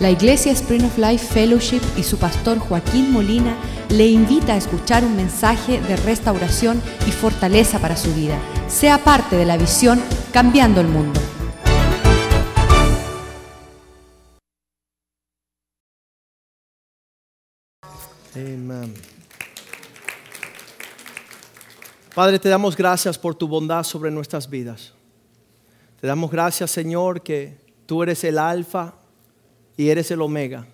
La 0.00 0.12
Iglesia 0.12 0.52
Spring 0.52 0.84
of 0.84 0.96
Life 0.96 1.26
Fellowship 1.26 1.80
y 1.96 2.04
su 2.04 2.18
pastor 2.18 2.60
Joaquín 2.60 3.10
Molina 3.10 3.56
le 3.88 4.06
invita 4.06 4.52
a 4.52 4.56
escuchar 4.56 5.04
un 5.04 5.16
mensaje 5.16 5.80
de 5.80 5.96
restauración 5.96 6.80
y 7.08 7.10
fortaleza 7.10 7.80
para 7.80 7.96
su 7.96 8.14
vida. 8.14 8.38
Sea 8.68 9.02
parte 9.02 9.34
de 9.34 9.44
la 9.44 9.56
visión 9.56 10.00
Cambiando 10.32 10.80
el 10.80 10.86
Mundo. 10.86 11.20
Amén. 18.36 18.94
Padre, 22.14 22.38
te 22.38 22.48
damos 22.48 22.76
gracias 22.76 23.18
por 23.18 23.34
tu 23.34 23.48
bondad 23.48 23.82
sobre 23.82 24.12
nuestras 24.12 24.48
vidas. 24.48 24.92
Te 26.00 26.06
damos 26.06 26.30
gracias, 26.30 26.70
Señor, 26.70 27.20
que 27.20 27.58
tú 27.84 28.04
eres 28.04 28.22
el 28.22 28.38
alfa 28.38 28.97
y 29.78 29.88
eres 29.88 30.10
el 30.10 30.20
omega. 30.20 30.66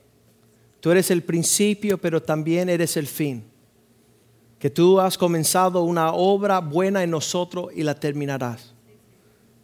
Tú 0.80 0.90
eres 0.90 1.10
el 1.10 1.22
principio, 1.22 1.98
pero 1.98 2.22
también 2.22 2.70
eres 2.70 2.96
el 2.96 3.06
fin. 3.06 3.44
Que 4.58 4.70
tú 4.70 4.98
has 4.98 5.18
comenzado 5.18 5.82
una 5.82 6.12
obra 6.12 6.58
buena 6.58 7.04
en 7.04 7.10
nosotros 7.10 7.68
y 7.74 7.82
la 7.82 7.94
terminarás. 7.94 8.72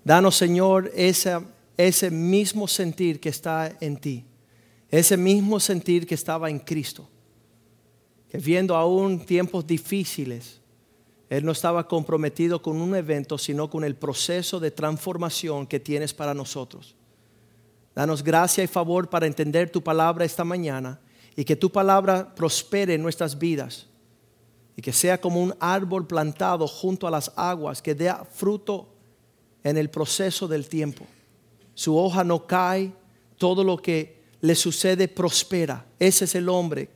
Danos, 0.05 0.37
Señor, 0.37 0.91
ese, 0.95 1.39
ese 1.79 2.11
mismo 2.11 2.69
sentir 2.69 3.19
que 3.19 3.31
está 3.31 3.75
en 3.81 3.97
ti. 3.97 4.27
Ese 4.91 5.17
mismo 5.17 5.59
sentir 5.59 6.07
que 6.07 6.15
estaba 6.15 6.51
en 6.51 6.59
Cristo. 6.59 7.09
Que 8.29 8.37
viendo 8.37 8.77
aún 8.77 9.25
tiempos 9.25 9.67
difíciles, 9.67 10.61
Él 11.31 11.47
no 11.47 11.53
estaba 11.53 11.89
comprometido 11.89 12.61
con 12.61 12.79
un 12.79 12.95
evento, 12.95 13.39
sino 13.39 13.71
con 13.71 13.85
el 13.85 13.97
proceso 13.97 14.61
de 14.61 14.71
transformación 14.71 15.67
que 15.67 15.81
tienes 15.81 16.13
para 16.13 16.35
nosotros. 16.35 16.95
Danos 17.95 18.23
gracia 18.23 18.65
y 18.65 18.67
favor 18.67 19.09
para 19.11 19.27
entender 19.27 19.71
tu 19.71 19.83
palabra 19.83 20.25
esta 20.25 20.45
mañana 20.45 21.01
y 21.37 21.45
que 21.45 21.57
tu 21.57 21.71
palabra 21.71 22.35
prospere 22.35 22.95
en 22.95 23.03
nuestras 23.03 23.39
vidas 23.39 23.87
y 24.77 24.83
que 24.83 24.93
sea 24.93 25.21
como 25.21 25.43
un 25.43 25.55
árbol 25.59 26.07
plantado 26.07 26.67
junto 26.67 27.07
a 27.07 27.11
las 27.11 27.33
aguas 27.37 27.83
que 27.83 27.95
dé 27.95 28.13
fruto 28.33 28.89
en 29.63 29.77
el 29.77 29.91
proceso 29.91 30.49
del 30.49 30.69
tiempo. 30.69 31.05
Su 31.75 31.97
hoja 31.97 32.25
no 32.25 32.47
cae, 32.47 32.93
todo 33.37 33.65
lo 33.65 33.77
que 33.77 34.21
le 34.41 34.55
sucede 34.55 35.09
prospera. 35.09 35.87
Ese 35.99 36.25
es 36.25 36.35
el 36.35 36.49
hombre 36.49 36.89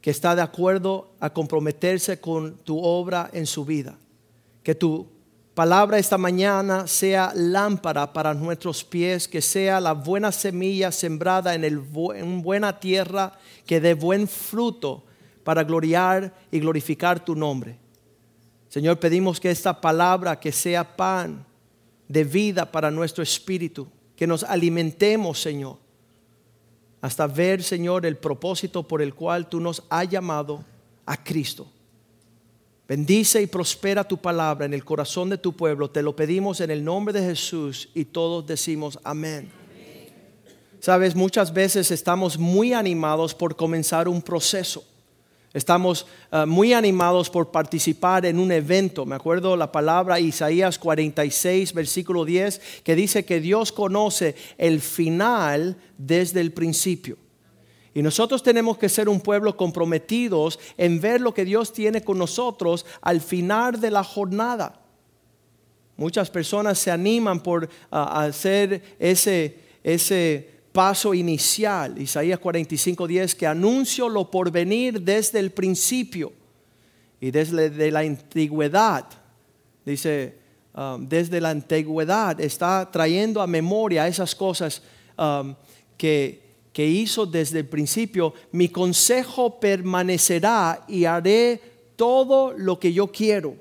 que 0.00 0.10
está 0.10 0.34
de 0.34 0.42
acuerdo 0.42 1.12
a 1.20 1.32
comprometerse 1.32 2.20
con 2.20 2.58
tu 2.58 2.78
obra 2.78 3.30
en 3.32 3.46
su 3.46 3.64
vida. 3.64 3.96
Que 4.62 4.74
tu 4.74 5.06
palabra 5.54 5.98
esta 5.98 6.18
mañana 6.18 6.86
sea 6.86 7.32
lámpara 7.34 8.12
para 8.12 8.34
nuestros 8.34 8.84
pies, 8.84 9.28
que 9.28 9.40
sea 9.40 9.80
la 9.80 9.92
buena 9.92 10.32
semilla 10.32 10.90
sembrada 10.90 11.54
en, 11.54 11.64
el, 11.64 11.82
en 12.16 12.42
buena 12.42 12.80
tierra, 12.80 13.38
que 13.64 13.80
dé 13.80 13.94
buen 13.94 14.26
fruto 14.26 15.04
para 15.44 15.62
gloriar 15.62 16.34
y 16.50 16.58
glorificar 16.58 17.24
tu 17.24 17.36
nombre. 17.36 17.78
Señor, 18.68 18.98
pedimos 18.98 19.38
que 19.38 19.50
esta 19.50 19.80
palabra, 19.80 20.40
que 20.40 20.50
sea 20.50 20.96
pan 20.96 21.46
de 22.08 22.24
vida 22.24 22.70
para 22.70 22.90
nuestro 22.90 23.22
espíritu, 23.22 23.86
que 24.16 24.26
nos 24.26 24.42
alimentemos, 24.42 25.40
Señor, 25.40 25.78
hasta 27.00 27.26
ver, 27.26 27.62
Señor, 27.62 28.06
el 28.06 28.16
propósito 28.16 28.82
por 28.82 29.02
el 29.02 29.14
cual 29.14 29.48
tú 29.48 29.60
nos 29.60 29.84
has 29.90 30.08
llamado 30.08 30.64
a 31.06 31.22
Cristo. 31.22 31.68
Bendice 32.86 33.40
y 33.40 33.46
prospera 33.46 34.04
tu 34.04 34.18
palabra 34.18 34.66
en 34.66 34.74
el 34.74 34.84
corazón 34.84 35.30
de 35.30 35.38
tu 35.38 35.54
pueblo. 35.54 35.88
Te 35.88 36.02
lo 36.02 36.14
pedimos 36.14 36.60
en 36.60 36.70
el 36.70 36.84
nombre 36.84 37.14
de 37.14 37.26
Jesús 37.26 37.88
y 37.94 38.04
todos 38.04 38.46
decimos 38.46 38.98
amén. 39.04 39.50
Sabes, 40.80 41.14
muchas 41.14 41.54
veces 41.54 41.90
estamos 41.90 42.36
muy 42.36 42.74
animados 42.74 43.34
por 43.34 43.56
comenzar 43.56 44.06
un 44.06 44.20
proceso. 44.20 44.84
Estamos 45.54 46.04
uh, 46.30 46.44
muy 46.46 46.74
animados 46.74 47.30
por 47.30 47.50
participar 47.50 48.26
en 48.26 48.38
un 48.38 48.52
evento. 48.52 49.06
Me 49.06 49.14
acuerdo 49.14 49.56
la 49.56 49.72
palabra 49.72 50.20
Isaías 50.20 50.78
46, 50.78 51.72
versículo 51.72 52.26
10, 52.26 52.60
que 52.82 52.94
dice 52.94 53.24
que 53.24 53.40
Dios 53.40 53.72
conoce 53.72 54.34
el 54.58 54.80
final 54.82 55.78
desde 55.96 56.42
el 56.42 56.52
principio. 56.52 57.16
Y 57.94 58.02
nosotros 58.02 58.42
tenemos 58.42 58.76
que 58.76 58.88
ser 58.88 59.08
un 59.08 59.20
pueblo 59.20 59.56
comprometidos 59.56 60.58
en 60.76 61.00
ver 61.00 61.20
lo 61.20 61.32
que 61.32 61.44
Dios 61.44 61.72
tiene 61.72 62.02
con 62.02 62.18
nosotros 62.18 62.84
al 63.00 63.20
final 63.20 63.80
de 63.80 63.92
la 63.92 64.02
jornada. 64.02 64.80
Muchas 65.96 66.28
personas 66.28 66.76
se 66.76 66.90
animan 66.90 67.40
por 67.40 67.68
hacer 67.90 68.96
ese, 68.98 69.58
ese 69.84 70.54
paso 70.72 71.14
inicial, 71.14 72.00
Isaías 72.00 72.40
45, 72.40 73.06
10, 73.06 73.34
que 73.36 73.46
anuncio 73.46 74.08
lo 74.08 74.28
por 74.28 74.50
venir 74.50 75.00
desde 75.00 75.38
el 75.38 75.52
principio 75.52 76.32
y 77.20 77.30
desde 77.30 77.92
la 77.92 78.00
antigüedad. 78.00 79.06
Dice, 79.86 80.36
um, 80.74 81.06
desde 81.08 81.40
la 81.40 81.50
antigüedad 81.50 82.40
está 82.40 82.90
trayendo 82.90 83.40
a 83.40 83.46
memoria 83.46 84.08
esas 84.08 84.34
cosas 84.34 84.82
um, 85.16 85.54
que 85.96 86.43
que 86.74 86.84
hizo 86.84 87.24
desde 87.24 87.60
el 87.60 87.66
principio, 87.66 88.34
mi 88.50 88.68
consejo 88.68 89.60
permanecerá 89.60 90.84
y 90.88 91.04
haré 91.04 91.60
todo 91.94 92.52
lo 92.52 92.80
que 92.80 92.92
yo 92.92 93.06
quiero. 93.06 93.54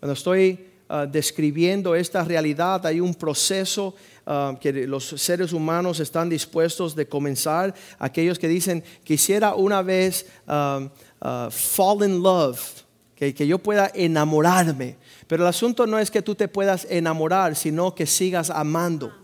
Cuando 0.00 0.14
estoy 0.14 0.66
ah, 0.88 1.06
describiendo 1.06 1.94
esta 1.94 2.24
realidad, 2.24 2.84
hay 2.84 2.98
un 2.98 3.14
proceso 3.14 3.94
ah, 4.26 4.58
que 4.60 4.72
los 4.88 5.10
seres 5.10 5.52
humanos 5.52 6.00
están 6.00 6.28
dispuestos 6.28 6.96
de 6.96 7.06
comenzar. 7.06 7.72
Aquellos 8.00 8.36
que 8.36 8.48
dicen, 8.48 8.82
quisiera 9.04 9.54
una 9.54 9.80
vez 9.80 10.26
ah, 10.48 10.90
fall 11.52 12.02
in 12.04 12.20
love, 12.20 12.60
que, 13.14 13.32
que 13.32 13.46
yo 13.46 13.60
pueda 13.60 13.92
enamorarme. 13.94 14.96
Pero 15.28 15.44
el 15.44 15.48
asunto 15.48 15.86
no 15.86 16.00
es 16.00 16.10
que 16.10 16.20
tú 16.20 16.34
te 16.34 16.48
puedas 16.48 16.84
enamorar, 16.90 17.54
sino 17.54 17.94
que 17.94 18.06
sigas 18.06 18.50
amando. 18.50 19.21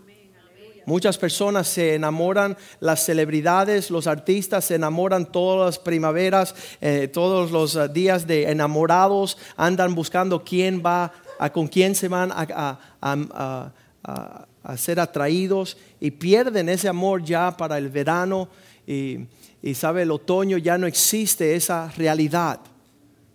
Muchas 0.89 1.19
personas 1.19 1.67
se 1.67 1.93
enamoran, 1.93 2.57
las 2.79 3.05
celebridades, 3.05 3.91
los 3.91 4.07
artistas 4.07 4.65
se 4.65 4.73
enamoran 4.73 5.31
todas 5.31 5.67
las 5.67 5.77
primaveras, 5.77 6.55
eh, 6.81 7.07
todos 7.07 7.51
los 7.51 7.75
eh, 7.75 7.87
días 7.89 8.25
de 8.25 8.49
enamorados, 8.49 9.37
andan 9.55 9.93
buscando 9.93 10.43
quién 10.43 10.81
va, 10.83 11.13
a, 11.37 11.51
con 11.51 11.67
quién 11.67 11.93
se 11.93 12.07
van 12.07 12.31
a, 12.31 12.79
a, 13.01 14.77
ser 14.77 14.99
atraídos 14.99 15.77
y 15.99 16.09
pierden 16.09 16.69
ese 16.69 16.89
amor 16.89 17.23
ya 17.23 17.55
para 17.55 17.77
el 17.77 17.89
verano 17.89 18.49
y, 18.87 19.19
y 19.61 19.75
sabe, 19.75 20.01
el 20.01 20.09
otoño 20.09 20.57
ya 20.57 20.79
no 20.79 20.87
existe 20.87 21.55
esa 21.55 21.91
realidad 21.97 22.61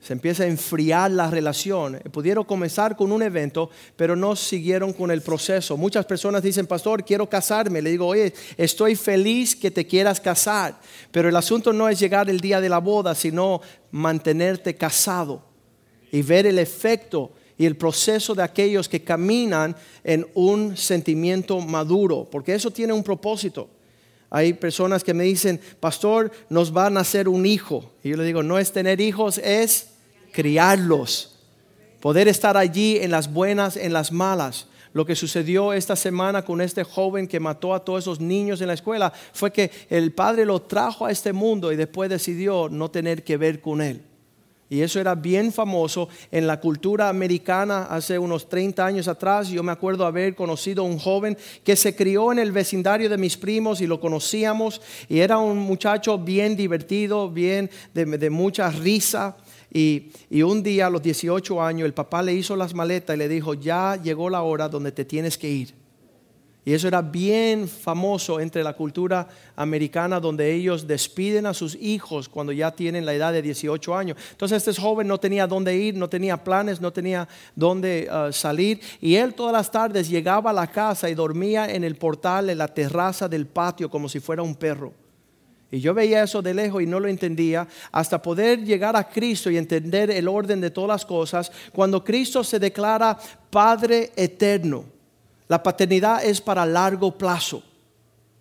se 0.05 0.13
empieza 0.13 0.43
a 0.43 0.47
enfriar 0.47 1.11
la 1.11 1.31
relación. 1.31 1.99
Pudieron 2.13 2.45
comenzar 2.45 2.95
con 2.95 3.11
un 3.11 3.23
evento, 3.23 3.71
pero 3.97 4.15
no 4.15 4.37
siguieron 4.37 4.93
con 4.93 5.11
el 5.11 5.23
proceso. 5.23 5.79
Muchas 5.79 6.05
personas 6.05 6.43
dicen, 6.43 6.67
pastor, 6.67 7.03
quiero 7.07 7.27
casarme. 7.27 7.81
Le 7.81 7.91
digo, 7.91 8.07
oye, 8.07 8.35
estoy 8.59 8.97
feliz 8.97 9.57
que 9.57 9.71
te 9.71 9.87
quieras 9.87 10.21
casar, 10.21 10.79
pero 11.11 11.31
el 11.31 11.37
asunto 11.37 11.73
no 11.73 11.89
es 11.89 11.99
llegar 11.99 12.29
el 12.29 12.41
día 12.41 12.61
de 12.61 12.69
la 12.69 12.81
boda, 12.81 13.15
sino 13.15 13.63
mantenerte 13.93 14.75
casado 14.75 15.43
y 16.13 16.21
ver 16.21 16.45
el 16.45 16.59
efecto 16.59 17.33
y 17.57 17.65
el 17.65 17.77
proceso 17.77 18.35
de 18.35 18.43
aquellos 18.43 18.91
que 18.91 19.05
caminan 19.05 19.75
en 20.03 20.27
un 20.35 20.77
sentimiento 20.77 21.61
maduro, 21.61 22.29
porque 22.31 22.55
eso 22.55 22.71
tiene 22.71 22.93
un 22.93 23.03
propósito. 23.03 23.71
Hay 24.29 24.53
personas 24.53 25.03
que 25.03 25.15
me 25.15 25.25
dicen, 25.25 25.61
pastor, 25.81 26.31
nos 26.51 26.77
va 26.77 26.87
a 26.87 26.91
nacer 26.91 27.27
un 27.27 27.47
hijo. 27.47 27.93
Y 28.03 28.11
yo 28.11 28.17
le 28.17 28.25
digo, 28.25 28.43
no 28.43 28.59
es 28.59 28.73
tener 28.73 29.01
hijos, 29.01 29.39
es 29.39 29.94
criarlos, 30.35 31.37
poder 32.01 32.29
estar 32.29 32.57
allí 32.57 32.99
en 32.99 33.11
las 33.13 33.33
buenas, 33.33 33.77
en 33.77 33.93
las 33.93 34.11
malas. 34.13 34.67
Lo 34.93 35.07
que 35.07 35.17
sucedió 35.17 35.73
esta 35.73 35.97
semana 35.97 36.45
con 36.45 36.61
este 36.61 36.85
joven 36.85 37.27
que 37.27 37.41
mató 37.41 37.73
a 37.73 37.85
todos 37.85 38.05
esos 38.05 38.21
niños 38.21 38.61
en 38.61 38.69
la 38.69 38.75
escuela 38.75 39.13
fue 39.33 39.53
que 39.53 39.71
el 39.89 40.13
padre 40.13 40.45
lo 40.45 40.63
trajo 40.63 41.07
a 41.07 41.11
este 41.11 41.33
mundo 41.33 41.73
y 41.73 41.77
después 41.77 42.11
decidió 42.11 42.69
no 42.69 42.91
tener 42.91 43.25
que 43.25 43.37
ver 43.37 43.61
con 43.61 43.81
él. 43.81 44.03
Y 44.71 44.81
eso 44.81 44.99
era 44.99 45.15
bien 45.15 45.53
famoso 45.53 46.09
en 46.33 46.47
la 46.47 46.59
cultura 46.59 47.09
americana 47.09 47.85
hace 47.85 48.19
unos 48.19 48.49
30 48.49 48.85
años 48.85 49.09
atrás. 49.09 49.49
Yo 49.49 49.63
me 49.63 49.71
acuerdo 49.71 50.07
haber 50.07 50.35
conocido 50.35 50.83
a 50.83 50.87
un 50.87 50.99
joven 50.99 51.37
que 51.63 51.77
se 51.77 51.95
crió 51.95 52.33
en 52.33 52.39
el 52.39 52.51
vecindario 52.51 53.09
de 53.09 53.19
mis 53.19 53.37
primos 53.37 53.81
y 53.81 53.87
lo 53.87 54.01
conocíamos. 54.01 54.81
Y 55.09 55.21
era 55.21 55.39
un 55.39 55.59
muchacho 55.59 56.19
bien 56.19 56.57
divertido, 56.57 57.31
bien 57.31 57.71
de, 57.93 58.05
de 58.05 58.31
mucha 58.31 58.71
risa. 58.71 59.37
Y, 59.77 60.13
un 60.45 60.63
día 60.63 60.87
a 60.87 60.91
los 60.91 61.03
18 61.03 61.61
años 61.61 61.85
el 61.85 61.95
papá 61.95 62.23
le 62.23 62.33
hizo 62.33 62.55
las 62.55 62.73
maletas 62.73 63.17
y 63.17 63.19
le 63.19 63.29
dijo, 63.29 63.55
ya 63.55 64.01
llegó 64.01 64.31
la 64.31 64.43
hora 64.43 64.69
donde 64.69 64.93
te 64.93 65.05
tienes 65.05 65.37
que 65.37 65.51
ir. 65.51 65.75
Y 66.65 66.73
eso 66.73 66.89
era 66.89 67.03
bien 67.03 67.69
famoso 67.69 68.41
entre 68.41 68.63
la 68.63 68.73
cultura 68.73 69.29
americana 69.55 70.19
donde 70.21 70.51
ellos 70.55 70.87
despiden 70.87 71.45
a 71.45 71.53
sus 71.53 71.75
hijos 71.75 72.29
cuando 72.29 72.53
ya 72.53 72.71
tienen 72.71 73.05
la 73.05 73.13
edad 73.13 73.33
de 73.33 73.43
18 73.43 73.95
años. 73.95 74.17
Entonces 74.31 74.67
este 74.67 74.81
joven 74.81 75.09
no 75.09 75.19
tenía 75.19 75.47
dónde 75.47 75.77
ir, 75.77 75.97
no 75.97 76.09
tenía 76.09 76.43
planes, 76.43 76.81
no 76.81 76.91
tenía 76.91 77.29
dónde 77.55 78.09
uh, 78.09 78.33
salir. 78.33 78.81
Y 79.01 79.17
él 79.17 79.35
todas 79.35 79.53
las 79.53 79.71
tardes 79.71 80.09
llegaba 80.09 80.51
a 80.51 80.55
la 80.55 80.69
casa 80.69 81.11
y 81.11 81.15
dormía 81.15 81.71
en 81.71 81.85
el 81.85 81.97
portal, 81.97 82.49
en 82.49 82.59
la 82.59 82.69
terraza 82.69 83.29
del 83.29 83.47
patio 83.47 83.91
como 83.91 84.09
si 84.09 84.21
fuera 84.21 84.43
un 84.43 84.55
perro. 84.55 85.04
Y 85.75 85.81
yo 85.81 85.93
veía 85.93 86.23
eso 86.23 86.41
de 86.41 86.55
lejos 86.55 86.83
y 86.83 86.87
no 86.87 87.01
lo 87.01 87.09
entendía 87.09 87.67
hasta 87.91 88.23
poder 88.23 88.65
llegar 88.65 88.95
a 88.95 89.09
Cristo 89.09 89.51
y 89.51 89.57
entender 89.57 90.11
el 90.11 90.29
orden 90.29 90.61
de 90.61 90.71
todas 90.71 90.89
las 90.89 91.05
cosas. 91.05 91.51
Cuando 91.73 92.05
Cristo 92.05 92.45
se 92.45 92.61
declara 92.61 93.19
Padre 93.51 94.13
eterno 94.15 94.95
la 95.49 95.63
paternidad 95.63 96.25
es 96.25 96.41
para 96.41 96.65
largo 96.65 97.17
plazo. 97.17 97.63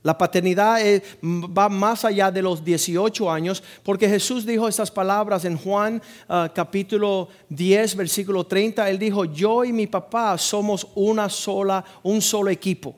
La 0.04 0.18
paternidad 0.18 0.80
va 1.24 1.70
más 1.70 2.04
allá 2.04 2.30
de 2.30 2.42
los 2.42 2.64
18 2.64 3.32
años, 3.32 3.64
porque 3.84 4.10
Jesús 4.10 4.46
dijo 4.46 4.68
estas 4.68 4.92
palabras 4.92 5.46
en 5.46 5.58
Juan 5.58 6.02
ah, 6.28 6.52
capítulo 6.54 7.30
10, 7.50 7.96
versículo 7.96 8.46
30. 8.46 8.90
Él 8.90 9.00
dijo, 9.00 9.26
yo 9.26 9.64
y 9.64 9.72
mi 9.72 9.88
papá 9.88 10.38
somos 10.38 10.88
una 10.96 11.30
sola, 11.30 11.84
un 12.04 12.22
solo 12.22 12.50
equipo. 12.50 12.96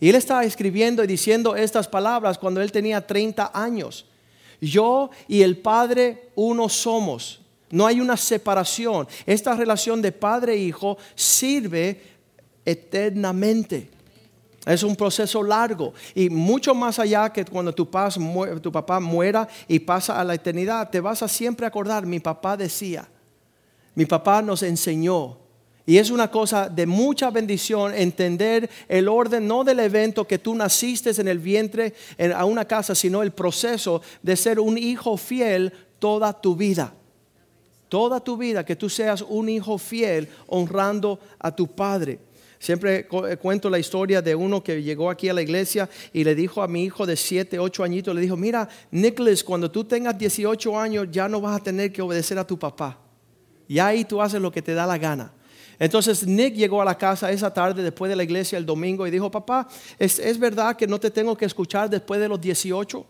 Y 0.00 0.08
él 0.08 0.14
estaba 0.14 0.44
escribiendo 0.44 1.02
y 1.02 1.06
diciendo 1.06 1.56
estas 1.56 1.88
palabras 1.88 2.38
cuando 2.38 2.60
él 2.60 2.70
tenía 2.70 3.06
30 3.06 3.50
años. 3.52 4.06
Yo 4.60 5.10
y 5.26 5.42
el 5.42 5.58
Padre 5.58 6.30
uno 6.34 6.68
somos. 6.68 7.40
No 7.70 7.86
hay 7.86 8.00
una 8.00 8.16
separación. 8.16 9.06
Esta 9.26 9.54
relación 9.54 10.00
de 10.00 10.12
padre 10.12 10.54
e 10.54 10.58
hijo 10.58 10.96
sirve 11.14 12.00
eternamente. 12.64 13.90
Es 14.64 14.82
un 14.82 14.96
proceso 14.96 15.42
largo 15.42 15.94
y 16.14 16.28
mucho 16.28 16.74
más 16.74 16.98
allá 16.98 17.32
que 17.32 17.44
cuando 17.44 17.74
tu, 17.74 17.86
tu 17.86 18.72
papá 18.72 19.00
muera 19.00 19.48
y 19.66 19.78
pasa 19.78 20.20
a 20.20 20.24
la 20.24 20.34
eternidad, 20.34 20.90
te 20.90 21.00
vas 21.00 21.22
a 21.22 21.28
siempre 21.28 21.66
acordar, 21.66 22.04
mi 22.04 22.20
papá 22.20 22.56
decía, 22.56 23.08
mi 23.94 24.04
papá 24.04 24.42
nos 24.42 24.62
enseñó. 24.62 25.38
Y 25.88 25.96
es 25.96 26.10
una 26.10 26.30
cosa 26.30 26.68
de 26.68 26.84
mucha 26.84 27.30
bendición 27.30 27.94
entender 27.94 28.68
el 28.88 29.08
orden, 29.08 29.48
no 29.48 29.64
del 29.64 29.80
evento 29.80 30.26
que 30.26 30.38
tú 30.38 30.54
naciste 30.54 31.18
en 31.18 31.28
el 31.28 31.38
vientre 31.38 31.94
a 32.36 32.44
una 32.44 32.66
casa, 32.66 32.94
sino 32.94 33.22
el 33.22 33.30
proceso 33.30 34.02
de 34.22 34.36
ser 34.36 34.60
un 34.60 34.76
hijo 34.76 35.16
fiel 35.16 35.72
toda 35.98 36.38
tu 36.38 36.54
vida. 36.54 36.92
Toda 37.88 38.20
tu 38.20 38.36
vida, 38.36 38.66
que 38.66 38.76
tú 38.76 38.90
seas 38.90 39.22
un 39.22 39.48
hijo 39.48 39.78
fiel 39.78 40.28
honrando 40.48 41.20
a 41.38 41.56
tu 41.56 41.66
padre. 41.66 42.18
Siempre 42.58 43.06
eh, 43.10 43.36
cuento 43.38 43.70
la 43.70 43.78
historia 43.78 44.20
de 44.20 44.34
uno 44.34 44.62
que 44.62 44.82
llegó 44.82 45.08
aquí 45.08 45.30
a 45.30 45.32
la 45.32 45.40
iglesia 45.40 45.88
y 46.12 46.22
le 46.22 46.34
dijo 46.34 46.62
a 46.62 46.68
mi 46.68 46.84
hijo 46.84 47.06
de 47.06 47.16
7, 47.16 47.58
8 47.58 47.82
añitos, 47.82 48.14
le 48.14 48.20
dijo, 48.20 48.36
mira, 48.36 48.68
Nicholas, 48.90 49.42
cuando 49.42 49.70
tú 49.70 49.84
tengas 49.84 50.18
18 50.18 50.78
años 50.78 51.08
ya 51.10 51.30
no 51.30 51.40
vas 51.40 51.58
a 51.58 51.64
tener 51.64 51.90
que 51.90 52.02
obedecer 52.02 52.38
a 52.38 52.46
tu 52.46 52.58
papá. 52.58 52.98
Y 53.66 53.78
ahí 53.78 54.04
tú 54.04 54.20
haces 54.20 54.38
lo 54.38 54.52
que 54.52 54.60
te 54.60 54.74
da 54.74 54.86
la 54.86 54.98
gana. 54.98 55.32
Entonces 55.78 56.26
Nick 56.26 56.54
llegó 56.54 56.82
a 56.82 56.84
la 56.84 56.98
casa 56.98 57.30
esa 57.30 57.52
tarde 57.52 57.82
después 57.82 58.08
de 58.08 58.16
la 58.16 58.24
iglesia 58.24 58.58
el 58.58 58.66
domingo 58.66 59.06
y 59.06 59.10
dijo, 59.10 59.30
papá, 59.30 59.68
¿es, 59.98 60.18
¿es, 60.18 60.38
verdad 60.38 60.76
que 60.76 60.86
no 60.86 60.98
te 60.98 61.10
tengo 61.10 61.36
que 61.36 61.44
escuchar 61.44 61.88
después 61.88 62.20
de 62.20 62.28
los 62.28 62.40
18? 62.40 63.06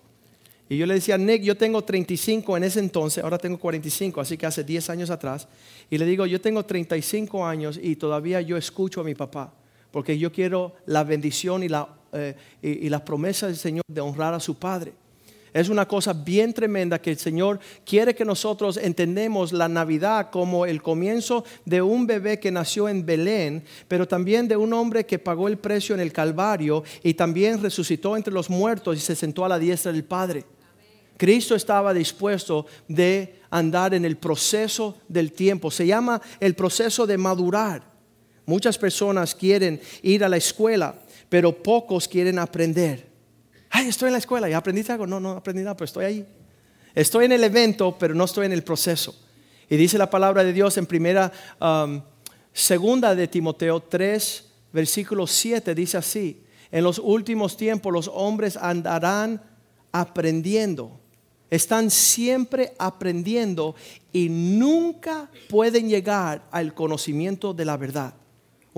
Y 0.71 0.77
yo 0.77 0.85
le 0.85 0.95
decía, 0.95 1.17
Nick, 1.17 1.43
yo 1.43 1.57
tengo 1.57 1.83
35 1.83 2.57
en 2.59 2.65
ese 2.65 2.81
entonces, 2.81 3.25
ahora 3.25 3.39
tengo 3.39 3.59
45, 3.59 4.21
así 4.21 4.37
que 4.37 4.45
hace 4.45 4.63
10 4.63 4.91
años 4.91 5.11
atrás. 5.11 5.49
Y 5.89 5.97
le 5.97 6.05
digo, 6.05 6.27
yo 6.27 6.41
tengo 6.41 6.65
35 6.65 7.47
años 7.47 7.81
y 7.83 7.97
todavía 7.97 8.43
yo 8.43 8.57
escucho 8.59 9.01
a 9.01 9.05
mi 9.05 9.15
papá, 9.15 9.55
porque 9.91 10.19
yo 10.19 10.31
quiero 10.31 10.75
la 10.85 11.05
bendición 11.05 11.63
y 11.63 11.69
la, 11.69 11.89
eh, 12.13 12.37
y, 12.61 12.89
la 12.91 13.03
promesa 13.03 13.47
del 13.47 13.57
Señor 13.57 13.85
de 13.89 14.01
honrar 14.03 14.35
a 14.35 14.41
su 14.41 14.57
Padre. 14.57 14.93
Es 15.53 15.69
una 15.69 15.89
cosa 15.89 16.13
bien 16.13 16.53
tremenda 16.53 17.01
que 17.01 17.11
el 17.11 17.19
Señor 17.19 17.59
quiere 17.85 18.15
que 18.15 18.25
nosotros 18.25 18.77
entendemos 18.77 19.53
la 19.53 19.69
Navidad 19.69 20.31
como 20.31 20.67
el 20.67 20.83
comienzo 20.83 21.45
de 21.65 21.81
un 21.81 22.07
bebé 22.07 22.39
que 22.39 22.51
nació 22.51 22.89
en 22.89 23.07
Belén, 23.07 23.65
pero 23.89 24.07
también 24.07 24.47
de 24.49 24.57
un 24.57 24.73
hombre 24.73 25.07
que 25.07 25.19
pagó 25.19 25.49
el 25.49 25.59
precio 25.59 25.95
en 25.95 26.01
el 26.01 26.13
Calvario 26.13 26.85
y 27.03 27.15
también 27.15 27.63
resucitó 27.63 28.17
entre 28.17 28.33
los 28.33 28.51
muertos 28.51 28.97
y 28.97 29.01
se 29.01 29.17
sentó 29.17 29.45
a 29.45 29.49
la 29.49 29.59
diestra 29.59 29.93
del 29.93 30.05
Padre. 30.05 30.45
Cristo 31.17 31.57
estaba 31.57 31.93
dispuesto 31.93 32.67
de 32.87 33.41
andar 33.51 33.93
en 33.93 34.05
el 34.05 34.17
proceso 34.17 34.99
del 35.09 35.33
tiempo. 35.33 35.71
Se 35.71 35.87
llama 35.87 36.23
el 36.39 36.55
proceso 36.55 37.07
de 37.07 37.19
madurar. 37.19 37.83
Muchas 38.47 38.79
personas 38.79 39.35
quieren 39.35 39.81
ir 40.01 40.23
a 40.25 40.29
la 40.29 40.37
escuela, 40.37 40.95
pero 41.29 41.53
pocos 41.53 42.07
quieren 42.07 42.39
aprender. 42.39 43.08
Ay, 43.71 43.89
estoy 43.89 44.09
en 44.09 44.13
la 44.13 44.19
escuela 44.19 44.49
y 44.49 44.53
aprendiste 44.53 44.93
algo. 44.93 45.07
No, 45.07 45.21
no 45.21 45.33
aprendí 45.33 45.63
nada, 45.63 45.77
pero 45.77 45.87
estoy 45.87 46.05
ahí. 46.05 46.27
Estoy 46.95 47.27
en 47.27 47.33
el 47.33 47.45
evento, 47.45 47.97
pero 47.99 48.15
no 48.15 48.25
estoy 48.25 48.47
en 48.47 48.53
el 48.53 48.63
proceso. 48.63 49.15
Y 49.69 49.77
dice 49.77 49.99
la 49.99 50.11
palabra 50.11 50.45
de 50.45 50.53
Dios 50.53 50.77
en 50.79 50.87
primera, 50.87 51.31
um, 51.61 52.01
segunda 52.53 53.15
de 53.15 53.29
Timoteo 53.29 53.81
3, 53.81 54.45
versículo 54.73 55.27
7, 55.27 55.75
dice 55.75 55.99
así. 55.99 56.43
En 56.71 56.85
los 56.85 56.99
últimos 56.99 57.57
tiempos 57.57 57.93
los 57.93 58.11
hombres 58.13 58.57
andarán 58.57 59.43
aprendiendo 59.93 60.99
están 61.51 61.91
siempre 61.91 62.75
aprendiendo 62.79 63.75
y 64.13 64.29
nunca 64.29 65.31
pueden 65.49 65.89
llegar 65.89 66.47
al 66.51 66.75
conocimiento 66.75 67.55
de 67.55 67.65
la 67.65 67.77
verdad. 67.77 68.15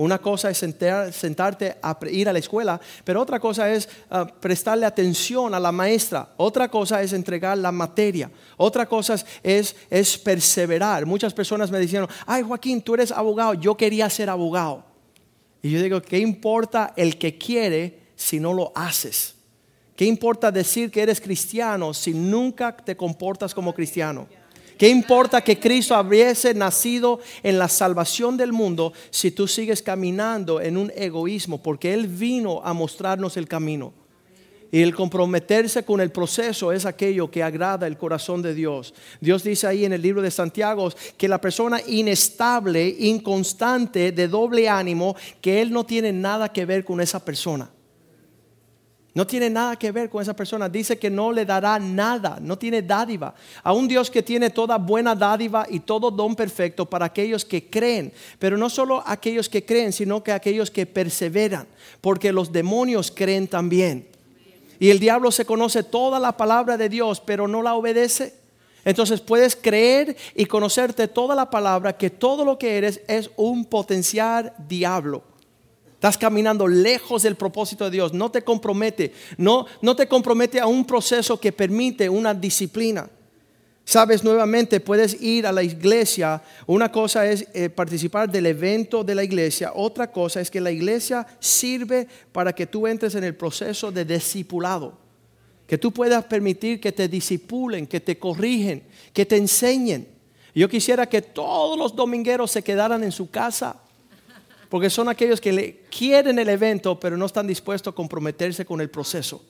Una 0.01 0.17
cosa 0.17 0.49
es 0.49 0.57
sentarte 0.57 1.77
a 1.79 1.95
ir 2.09 2.27
a 2.27 2.33
la 2.33 2.39
escuela, 2.39 2.81
pero 3.03 3.21
otra 3.21 3.39
cosa 3.39 3.71
es 3.71 3.87
ah, 4.09 4.25
prestarle 4.25 4.87
atención 4.87 5.53
a 5.53 5.59
la 5.59 5.71
maestra. 5.71 6.29
Otra 6.37 6.69
cosa 6.69 7.03
es 7.03 7.13
entregar 7.13 7.55
la 7.59 7.71
materia. 7.71 8.31
Otra 8.57 8.87
cosa 8.87 9.13
es, 9.43 9.75
es 9.91 10.17
perseverar. 10.17 11.05
Muchas 11.05 11.35
personas 11.35 11.69
me 11.69 11.77
dijeron, 11.77 12.09
ay 12.25 12.41
Joaquín, 12.41 12.81
tú 12.81 12.95
eres 12.95 13.11
abogado, 13.11 13.53
yo 13.53 13.77
quería 13.77 14.09
ser 14.09 14.31
abogado. 14.31 14.83
Y 15.61 15.69
yo 15.69 15.79
digo, 15.79 16.01
¿qué 16.01 16.17
importa 16.17 16.93
el 16.95 17.19
que 17.19 17.37
quiere 17.37 17.99
si 18.15 18.39
no 18.39 18.53
lo 18.53 18.71
haces? 18.73 19.35
¿Qué 19.95 20.05
importa 20.05 20.51
decir 20.51 20.89
que 20.89 21.03
eres 21.03 21.21
cristiano 21.21 21.93
si 21.93 22.15
nunca 22.15 22.75
te 22.75 22.97
comportas 22.97 23.53
como 23.53 23.71
cristiano? 23.71 24.27
¿Qué 24.81 24.89
importa 24.89 25.41
que 25.41 25.59
Cristo 25.59 25.93
hubiese 26.01 26.55
nacido 26.55 27.19
en 27.43 27.59
la 27.59 27.67
salvación 27.67 28.35
del 28.35 28.51
mundo 28.51 28.93
si 29.11 29.29
tú 29.29 29.47
sigues 29.47 29.83
caminando 29.83 30.59
en 30.59 30.75
un 30.75 30.91
egoísmo? 30.95 31.61
Porque 31.61 31.93
Él 31.93 32.07
vino 32.07 32.63
a 32.63 32.73
mostrarnos 32.73 33.37
el 33.37 33.47
camino. 33.47 33.93
Y 34.71 34.81
el 34.81 34.95
comprometerse 34.95 35.85
con 35.85 36.01
el 36.01 36.09
proceso 36.09 36.71
es 36.71 36.87
aquello 36.87 37.29
que 37.29 37.43
agrada 37.43 37.85
el 37.85 37.95
corazón 37.95 38.41
de 38.41 38.55
Dios. 38.55 38.95
Dios 39.19 39.43
dice 39.43 39.67
ahí 39.67 39.85
en 39.85 39.93
el 39.93 40.01
libro 40.01 40.23
de 40.23 40.31
Santiago 40.31 40.91
que 41.15 41.27
la 41.27 41.39
persona 41.39 41.79
inestable, 41.85 42.95
inconstante, 43.01 44.11
de 44.11 44.27
doble 44.27 44.67
ánimo, 44.67 45.15
que 45.41 45.61
Él 45.61 45.71
no 45.71 45.85
tiene 45.85 46.11
nada 46.11 46.51
que 46.51 46.65
ver 46.65 46.83
con 46.83 47.01
esa 47.01 47.23
persona. 47.23 47.69
No 49.13 49.27
tiene 49.27 49.49
nada 49.49 49.75
que 49.75 49.91
ver 49.91 50.09
con 50.09 50.21
esa 50.21 50.33
persona. 50.33 50.69
Dice 50.69 50.97
que 50.97 51.09
no 51.09 51.33
le 51.33 51.45
dará 51.45 51.77
nada, 51.79 52.37
no 52.41 52.57
tiene 52.57 52.81
dádiva. 52.81 53.35
A 53.61 53.73
un 53.73 53.87
Dios 53.87 54.09
que 54.09 54.23
tiene 54.23 54.49
toda 54.49 54.77
buena 54.77 55.13
dádiva 55.15 55.67
y 55.69 55.81
todo 55.81 56.09
don 56.09 56.33
perfecto 56.33 56.85
para 56.85 57.07
aquellos 57.07 57.43
que 57.43 57.69
creen. 57.69 58.13
Pero 58.39 58.57
no 58.57 58.69
solo 58.69 59.03
aquellos 59.05 59.49
que 59.49 59.65
creen, 59.65 59.91
sino 59.91 60.23
que 60.23 60.31
aquellos 60.31 60.71
que 60.71 60.85
perseveran. 60.85 61.67
Porque 61.99 62.31
los 62.31 62.53
demonios 62.53 63.11
creen 63.11 63.49
también. 63.49 64.07
Y 64.79 64.89
el 64.89 64.99
diablo 64.99 65.29
se 65.31 65.45
conoce 65.45 65.83
toda 65.83 66.17
la 66.17 66.37
palabra 66.37 66.77
de 66.77 66.87
Dios, 66.87 67.19
pero 67.19 67.49
no 67.49 67.61
la 67.61 67.75
obedece. 67.75 68.33
Entonces 68.85 69.19
puedes 69.19 69.57
creer 69.57 70.15
y 70.35 70.45
conocerte 70.45 71.07
toda 71.09 71.35
la 71.35 71.49
palabra, 71.49 71.97
que 71.97 72.09
todo 72.09 72.45
lo 72.45 72.57
que 72.57 72.77
eres 72.77 73.01
es 73.07 73.29
un 73.35 73.65
potencial 73.65 74.53
diablo. 74.57 75.21
Estás 76.01 76.17
caminando 76.17 76.67
lejos 76.67 77.21
del 77.21 77.35
propósito 77.35 77.85
de 77.85 77.91
Dios. 77.91 78.11
No 78.11 78.31
te 78.31 78.41
compromete. 78.41 79.13
No, 79.37 79.67
no 79.83 79.95
te 79.95 80.07
compromete 80.07 80.59
a 80.59 80.65
un 80.65 80.83
proceso 80.83 81.39
que 81.39 81.51
permite 81.51 82.09
una 82.09 82.33
disciplina. 82.33 83.07
Sabes, 83.85 84.23
nuevamente 84.23 84.79
puedes 84.79 85.21
ir 85.21 85.45
a 85.45 85.51
la 85.51 85.61
iglesia. 85.61 86.41
Una 86.65 86.91
cosa 86.91 87.29
es 87.29 87.47
eh, 87.53 87.69
participar 87.69 88.31
del 88.31 88.47
evento 88.47 89.03
de 89.03 89.13
la 89.13 89.23
iglesia. 89.23 89.73
Otra 89.75 90.11
cosa 90.11 90.41
es 90.41 90.49
que 90.49 90.59
la 90.59 90.71
iglesia 90.71 91.27
sirve 91.39 92.07
para 92.31 92.51
que 92.51 92.65
tú 92.65 92.87
entres 92.87 93.13
en 93.13 93.23
el 93.23 93.35
proceso 93.35 93.91
de 93.91 94.03
discipulado. 94.03 94.97
Que 95.67 95.77
tú 95.77 95.91
puedas 95.91 96.25
permitir 96.25 96.81
que 96.81 96.91
te 96.91 97.07
disipulen, 97.07 97.85
que 97.85 97.99
te 97.99 98.17
corrigen, 98.17 98.81
que 99.13 99.27
te 99.27 99.37
enseñen. 99.37 100.07
Yo 100.55 100.67
quisiera 100.67 101.07
que 101.07 101.21
todos 101.21 101.77
los 101.77 101.95
domingueros 101.95 102.49
se 102.49 102.63
quedaran 102.63 103.03
en 103.03 103.11
su 103.11 103.29
casa 103.29 103.79
porque 104.71 104.89
son 104.89 105.09
aquellos 105.09 105.41
que 105.41 105.51
le 105.51 105.81
quieren 105.91 106.39
el 106.39 106.47
evento, 106.47 106.97
pero 106.97 107.17
no 107.17 107.25
están 107.25 107.45
dispuestos 107.45 107.91
a 107.91 107.95
comprometerse 107.95 108.65
con 108.65 108.79
el 108.79 108.89
proceso. 108.89 109.43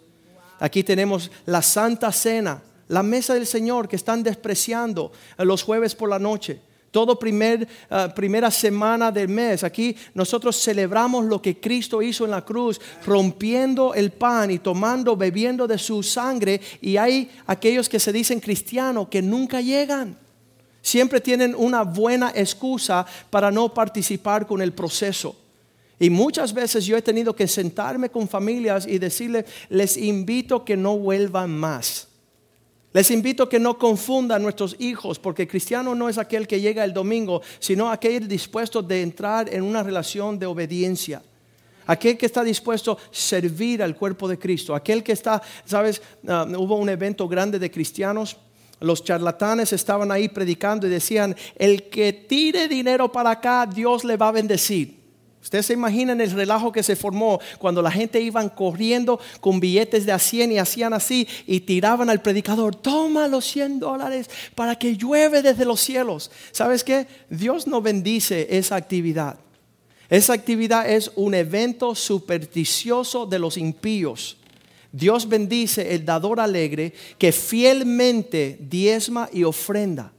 Aquí 0.60 0.84
tenemos 0.84 1.30
la 1.46 1.62
Santa 1.62 2.12
Cena, 2.12 2.64
la 2.88 3.04
mesa 3.04 3.36
del 3.36 3.46
Señor 3.46 3.88
que 3.88 3.98
están 3.98 4.24
despreciando 4.24 5.12
los 5.38 5.62
jueves 5.62 5.94
por 5.94 6.10
la 6.10 6.18
noche. 6.18 6.60
Todo 6.90 7.20
primer, 7.20 7.68
ah, 7.92 8.12
primera 8.16 8.50
semana 8.50 9.12
del 9.12 9.28
mes, 9.28 9.64
aquí 9.64 9.96
nosotros 10.16 10.60
celebramos 10.60 11.26
lo 11.26 11.40
que 11.40 11.60
Cristo 11.60 12.02
hizo 12.02 12.26
en 12.26 12.32
la 12.32 12.44
cruz, 12.44 12.82
rompiendo 13.06 13.94
el 13.94 14.10
pan 14.10 14.50
y 14.50 14.58
tomando, 14.58 15.16
bebiendo 15.16 15.68
de 15.68 15.78
su 15.78 16.02
sangre. 16.02 16.60
Y 16.82 16.98
hay 16.98 17.30
aquellos 17.46 17.88
que 17.88 18.00
se 18.00 18.12
dicen 18.12 18.40
cristianos 18.40 19.08
que 19.08 19.22
nunca 19.22 19.62
llegan. 19.62 20.18
Siempre 20.82 21.22
tienen 21.22 21.54
una 21.56 21.84
buena 21.84 22.32
excusa 22.36 23.06
para 23.30 23.52
no 23.52 23.74
participar 23.74 24.48
con 24.48 24.62
el 24.62 24.74
proceso. 24.74 25.36
Y 26.00 26.10
muchas 26.10 26.52
veces 26.54 26.86
yo 26.86 26.98
he 26.98 27.02
tenido 27.02 27.36
que 27.36 27.48
sentarme 27.48 28.10
con 28.10 28.28
familias 28.28 28.88
y 28.88 28.98
decirles, 28.98 29.46
les 29.70 29.98
invito 29.98 30.66
que 30.66 30.76
no 30.76 30.98
vuelvan 30.98 31.52
más. 31.52 32.08
Les 32.94 33.10
invito 33.12 33.48
que 33.48 33.60
no 33.60 33.78
confundan 33.78 34.42
nuestros 34.42 34.76
hijos, 34.80 35.18
porque 35.20 35.48
cristiano 35.48 35.96
no 35.96 36.10
es 36.10 36.18
aquel 36.18 36.48
que 36.48 36.60
llega 36.60 36.84
el 36.84 36.94
domingo, 36.94 37.42
sino 37.60 37.90
aquel 37.90 38.28
dispuesto 38.28 38.82
de 38.82 39.02
entrar 39.02 39.54
en 39.54 39.62
una 39.62 39.84
relación 39.84 40.40
de 40.40 40.48
obediencia. 40.48 41.22
Aquel 41.86 42.18
que 42.18 42.26
está 42.26 42.44
dispuesto 42.44 42.94
a 42.94 42.98
servir 43.12 43.82
al 43.82 43.96
cuerpo 43.96 44.28
de 44.28 44.38
Cristo. 44.38 44.76
Aquel 44.76 45.04
que 45.04 45.14
está, 45.14 45.42
sabes, 45.66 46.02
ah, 46.28 46.46
hubo 46.58 46.76
un 46.76 46.90
evento 46.90 47.28
grande 47.28 47.60
de 47.60 47.72
cristianos. 47.72 48.38
Los 48.82 49.04
charlatanes 49.04 49.72
estaban 49.74 50.12
ahí 50.12 50.28
predicando 50.28 50.88
y 50.88 50.90
decían, 50.90 51.36
el 51.56 51.84
que 51.84 52.12
tire 52.12 52.68
dinero 52.68 53.12
para 53.12 53.30
acá, 53.30 53.70
Dios 53.72 54.04
le 54.04 54.18
va 54.18 54.30
a 54.30 54.32
bendecir. 54.34 55.00
Ustedes 55.42 55.68
se 55.68 55.74
imaginan 55.74 56.20
el 56.20 56.32
relajo 56.32 56.72
que 56.72 56.84
se 56.84 56.96
formó 56.96 57.40
cuando 57.60 57.82
la 57.82 57.92
gente 57.92 58.20
iban 58.20 58.50
corriendo 58.50 59.20
con 59.40 59.60
billetes 59.60 60.06
de 60.06 60.12
a 60.12 60.20
100 60.20 60.52
y 60.52 60.58
hacían 60.58 60.94
así 60.94 61.28
y 61.46 61.62
tiraban 61.62 62.10
al 62.10 62.22
predicador, 62.22 62.76
toma 62.76 63.28
los 63.28 63.46
100 63.46 63.80
dólares 63.80 64.30
para 64.56 64.76
que 64.76 64.98
llueve 64.98 65.44
desde 65.44 65.66
los 65.66 65.80
cielos. 65.80 66.32
¿Sabes 66.52 66.84
qué? 66.84 67.08
Dios 67.30 67.68
no 67.68 67.82
bendice 67.82 68.48
esa 68.50 68.76
actividad. 68.76 69.38
Esa 70.10 70.34
actividad 70.34 70.90
es 70.90 71.12
un 71.16 71.34
evento 71.36 71.96
supersticioso 71.96 73.26
de 73.26 73.40
los 73.40 73.58
impíos. 73.58 74.38
Dios 74.92 75.28
bendice 75.28 75.94
el 75.94 76.06
dador 76.06 76.40
alegre 76.40 76.94
que 77.18 77.32
fielmente 77.32 78.58
diezma 78.60 79.30
y 79.32 79.44
ofrenda 79.44 80.12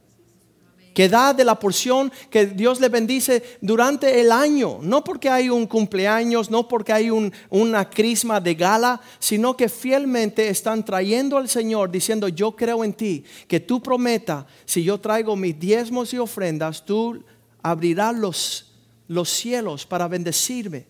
que 0.93 1.09
da 1.09 1.33
de 1.33 1.43
la 1.43 1.59
porción 1.59 2.11
que 2.29 2.45
Dios 2.45 2.79
le 2.79 2.89
bendice 2.89 3.57
durante 3.61 4.21
el 4.21 4.31
año. 4.31 4.79
No 4.81 5.03
porque 5.03 5.29
hay 5.29 5.49
un 5.49 5.65
cumpleaños, 5.65 6.49
no 6.49 6.67
porque 6.67 6.93
hay 6.93 7.09
un, 7.09 7.33
una 7.49 7.89
crisma 7.89 8.39
de 8.39 8.55
gala, 8.55 9.01
sino 9.19 9.57
que 9.57 9.69
fielmente 9.69 10.47
están 10.47 10.85
trayendo 10.85 11.37
al 11.37 11.49
Señor 11.49 11.91
diciendo, 11.91 12.27
yo 12.27 12.55
creo 12.55 12.83
en 12.83 12.93
ti, 12.93 13.23
que 13.47 13.59
tú 13.59 13.81
prometa, 13.81 14.45
si 14.65 14.83
yo 14.83 14.99
traigo 14.99 15.35
mis 15.35 15.59
diezmos 15.59 16.13
y 16.13 16.19
ofrendas, 16.19 16.85
tú 16.85 17.23
abrirás 17.61 18.15
los, 18.15 18.73
los 19.07 19.29
cielos 19.29 19.85
para 19.85 20.07
bendecirme 20.07 20.85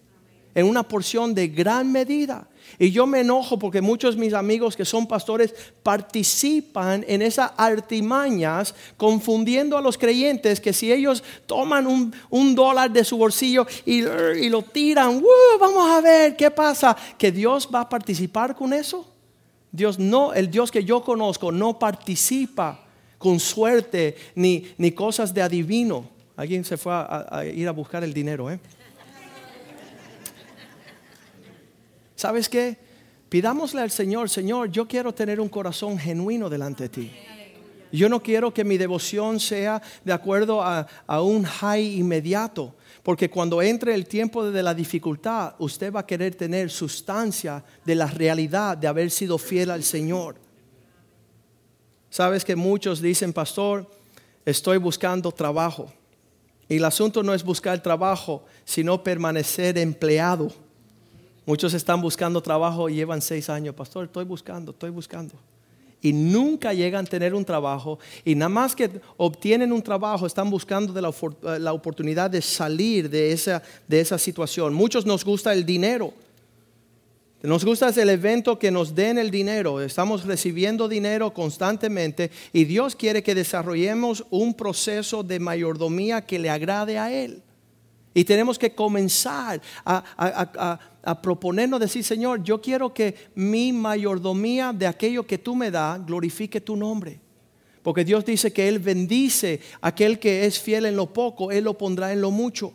en 0.53 0.67
una 0.67 0.83
porción 0.83 1.33
de 1.33 1.47
gran 1.47 1.91
medida. 1.91 2.47
Y 2.79 2.91
yo 2.91 3.05
me 3.05 3.21
enojo 3.21 3.59
porque 3.59 3.81
muchos 3.81 4.15
de 4.15 4.21
mis 4.21 4.33
amigos 4.33 4.75
que 4.75 4.85
son 4.85 5.07
pastores 5.07 5.53
participan 5.83 7.05
en 7.07 7.21
esas 7.21 7.51
artimañas 7.57 8.73
confundiendo 8.97 9.77
a 9.77 9.81
los 9.81 9.97
creyentes 9.97 10.59
que 10.59 10.73
si 10.73 10.91
ellos 10.91 11.23
toman 11.45 11.87
un, 11.87 12.55
dólar 12.55 12.91
de 12.91 13.03
su 13.03 13.17
bolsillo 13.17 13.67
y, 13.85 14.01
lo 14.49 14.61
tiran, 14.61 15.23
vamos 15.59 15.89
a 15.89 16.01
ver 16.01 16.35
qué 16.35 16.51
pasa, 16.51 16.95
que 17.17 17.31
Dios 17.31 17.69
va 17.73 17.81
a 17.81 17.89
participar 17.89 18.55
con 18.55 18.73
eso. 18.73 19.07
Dios 19.71 19.97
no, 19.97 20.33
el 20.33 20.51
Dios 20.51 20.71
que 20.71 20.83
yo 20.83 21.03
conozco 21.03 21.51
no 21.51 21.79
participa 21.79 22.79
con 23.17 23.39
suerte 23.39 24.15
ni, 24.35 24.67
ni 24.77 24.91
cosas 24.91 25.33
de 25.33 25.41
adivino. 25.41 26.09
Alguien 26.35 26.65
se 26.65 26.77
fue 26.77 26.93
a 26.93 27.43
ir 27.45 27.67
a 27.67 27.71
buscar 27.71 28.03
el 28.03 28.13
dinero, 28.13 28.51
¿eh? 28.51 28.59
¿Sabes 32.15 32.49
qué? 32.49 32.77
Pidámosle 33.29 33.81
al 33.81 33.91
Señor, 33.91 34.29
Señor, 34.29 34.69
yo 34.69 34.87
quiero 34.87 35.13
tener 35.13 35.39
un 35.39 35.49
corazón 35.49 35.97
genuino 35.97 36.49
delante 36.49 36.83
de 36.83 36.89
ti. 36.89 37.11
Yo 37.91 38.09
no 38.09 38.23
quiero 38.23 38.51
que 38.51 38.63
mi 38.63 38.77
devoción 38.77 39.39
sea 39.39 39.81
de 40.03 40.13
acuerdo 40.13 40.63
a, 40.63 40.87
un 41.21 41.43
high 41.43 41.99
inmediato, 41.99 42.75
porque 43.03 43.29
cuando 43.29 43.61
entre 43.61 43.93
el 43.93 44.07
tiempo 44.07 44.49
de 44.49 44.63
la 44.63 44.73
dificultad, 44.73 45.53
usted 45.59 45.93
va 45.93 45.99
a 45.99 46.05
querer 46.05 46.33
tener 46.33 46.71
sustancia 46.71 47.63
de 47.85 47.93
la 47.93 48.07
realidad 48.07 48.77
de 48.77 48.87
haber 48.87 49.11
sido 49.11 49.37
fiel 49.37 49.69
al 49.69 49.83
Señor. 49.83 50.37
Sabes 52.09 52.43
que 52.43 52.55
muchos 52.55 52.99
dicen, 52.99 53.31
pastor, 53.31 53.87
estoy 54.45 54.77
buscando 54.77 55.31
trabajo. 55.31 55.91
Y 56.67 56.77
el 56.77 56.85
asunto 56.85 57.21
no 57.21 57.33
es 57.33 57.43
buscar 57.43 57.81
trabajo, 57.83 58.45
sino 58.65 59.03
permanecer 59.03 59.77
empleado. 59.77 60.51
Muchos 61.45 61.73
están 61.73 62.01
buscando 62.01 62.41
trabajo 62.41 62.89
y 62.89 62.95
llevan 62.95 63.21
seis 63.21 63.49
años. 63.49 63.75
Pastor, 63.75 64.05
estoy 64.05 64.23
buscando, 64.23 64.71
estoy 64.71 64.89
buscando. 64.89 65.33
Y 66.01 66.13
nunca 66.13 66.73
llegan 66.73 67.05
a 67.05 67.09
tener 67.09 67.33
un 67.33 67.45
trabajo. 67.45 67.99
Y 68.23 68.35
nada 68.35 68.49
más 68.49 68.75
que 68.75 68.89
obtienen 69.17 69.71
un 69.71 69.81
trabajo, 69.81 70.25
están 70.25 70.49
buscando 70.49 70.93
de 70.93 71.01
la, 71.01 71.09
eh, 71.09 71.59
la 71.59 71.73
oportunidad 71.73 72.29
de 72.29 72.41
salir 72.41 73.09
de 73.09 73.31
esa, 73.31 73.61
de 73.87 73.99
esa 73.99 74.17
situación. 74.17 74.73
Muchos 74.73 75.05
nos 75.05 75.23
gusta 75.23 75.53
el 75.53 75.65
dinero. 75.65 76.13
Nos 77.41 77.65
gusta 77.65 77.89
el 77.89 78.09
evento 78.09 78.57
que 78.57 78.71
nos 78.71 78.95
den 78.95 79.17
el 79.17 79.29
dinero. 79.29 79.81
Estamos 79.81 80.25
recibiendo 80.25 80.87
dinero 80.87 81.33
constantemente 81.33 82.31
y 82.53 82.63
Dios 82.63 82.95
quiere 82.95 83.21
que 83.21 83.35
desarrollemos 83.35 84.23
un 84.29 84.53
proceso 84.53 85.23
de 85.23 85.41
mayordomía 85.41 86.25
que 86.25 86.39
le 86.39 86.49
agrade 86.49 86.97
a 86.97 87.11
Él. 87.11 87.41
Y 88.13 88.23
tenemos 88.23 88.59
que 88.59 88.73
comenzar 88.73 89.61
a, 89.85 90.79
proponernos, 91.21 91.79
decir, 91.79 92.03
Señor, 92.03 92.43
yo 92.43 92.61
quiero 92.61 92.93
que 92.93 93.15
mi 93.35 93.73
mayordomía 93.73 94.71
de 94.71 94.87
aquello 94.87 95.25
que 95.25 95.37
tú 95.37 95.55
me 95.55 95.71
das 95.71 96.05
glorifique 96.05 96.61
tu 96.61 96.75
nombre. 96.75 97.19
Porque 97.81 98.05
Dios 98.05 98.23
dice 98.23 98.53
que 98.53 98.69
Él 98.69 98.79
bendice 98.79 99.59
a 99.81 99.89
aquel 99.89 100.19
que 100.19 100.45
es 100.45 100.59
fiel 100.59 100.85
en 100.85 100.95
lo 100.95 101.11
poco, 101.11 101.51
Él 101.51 101.65
lo 101.65 101.77
pondrá 101.77 102.13
en 102.13 102.21
lo 102.21 102.31
mucho. 102.31 102.73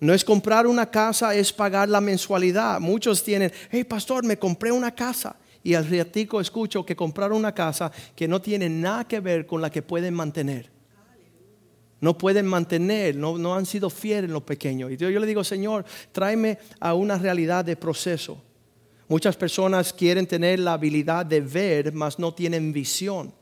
No 0.00 0.12
es 0.12 0.24
comprar 0.24 0.66
una 0.66 0.90
casa, 0.90 1.34
es 1.34 1.52
pagar 1.52 1.88
la 1.88 2.00
mensualidad. 2.00 2.80
Muchos 2.80 3.22
tienen, 3.22 3.52
hey 3.70 3.84
pastor, 3.84 4.24
me 4.24 4.38
compré 4.38 4.72
una 4.72 4.92
casa. 4.92 5.36
Y 5.62 5.74
al 5.74 5.88
ratico 5.88 6.40
escucho 6.40 6.84
que 6.84 6.96
compraron 6.96 7.38
una 7.38 7.54
casa 7.54 7.92
que 8.16 8.26
no 8.26 8.42
tiene 8.42 8.68
nada 8.68 9.06
que 9.06 9.20
ver 9.20 9.46
con 9.46 9.62
la 9.62 9.70
que 9.70 9.82
pueden 9.82 10.14
mantener 10.14 10.71
no 12.02 12.18
pueden 12.18 12.46
mantener, 12.46 13.14
no, 13.14 13.54
han 13.54 13.64
sido 13.64 13.88
fieles 13.88 14.24
en 14.24 14.32
lo 14.32 14.44
pequeño. 14.44 14.90
Y 14.90 14.96
yo, 14.96 15.08
yo 15.08 15.20
le 15.20 15.26
digo, 15.26 15.44
Señor, 15.44 15.84
tráeme 16.10 16.58
a 16.80 16.94
una 16.94 17.16
realidad 17.16 17.64
de 17.64 17.76
proceso. 17.76 18.42
Muchas 19.06 19.36
personas 19.36 19.92
quieren 19.92 20.26
tener 20.26 20.58
la 20.58 20.72
habilidad 20.72 21.24
de 21.24 21.40
ver, 21.40 21.92
mas 21.92 22.18
no 22.18 22.34
tienen 22.34 22.72
visión. 22.72 23.32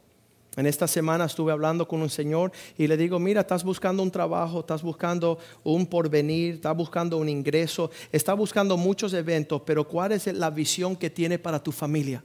En 0.56 0.66
esta 0.66 0.86
semana 0.86 1.24
estuve 1.24 1.52
hablando 1.52 1.88
con 1.88 2.02
un 2.02 2.10
señor 2.10 2.52
y 2.76 2.86
le 2.86 2.98
digo, 2.98 3.18
mira, 3.18 3.40
estás 3.40 3.64
buscando 3.64 4.02
un 4.02 4.10
trabajo, 4.10 4.60
estás 4.60 4.82
buscando 4.82 5.38
un 5.64 5.86
porvenir, 5.86 6.56
estás 6.56 6.76
buscando 6.76 7.16
un 7.16 7.30
ingreso, 7.30 7.90
estás 8.12 8.36
buscando 8.36 8.76
muchos 8.76 9.14
eventos, 9.14 9.62
pero 9.64 9.88
¿cuál 9.88 10.12
es 10.12 10.26
la 10.26 10.50
visión 10.50 10.96
que 10.96 11.08
tiene 11.08 11.38
para 11.38 11.62
tu 11.62 11.72
familia? 11.72 12.22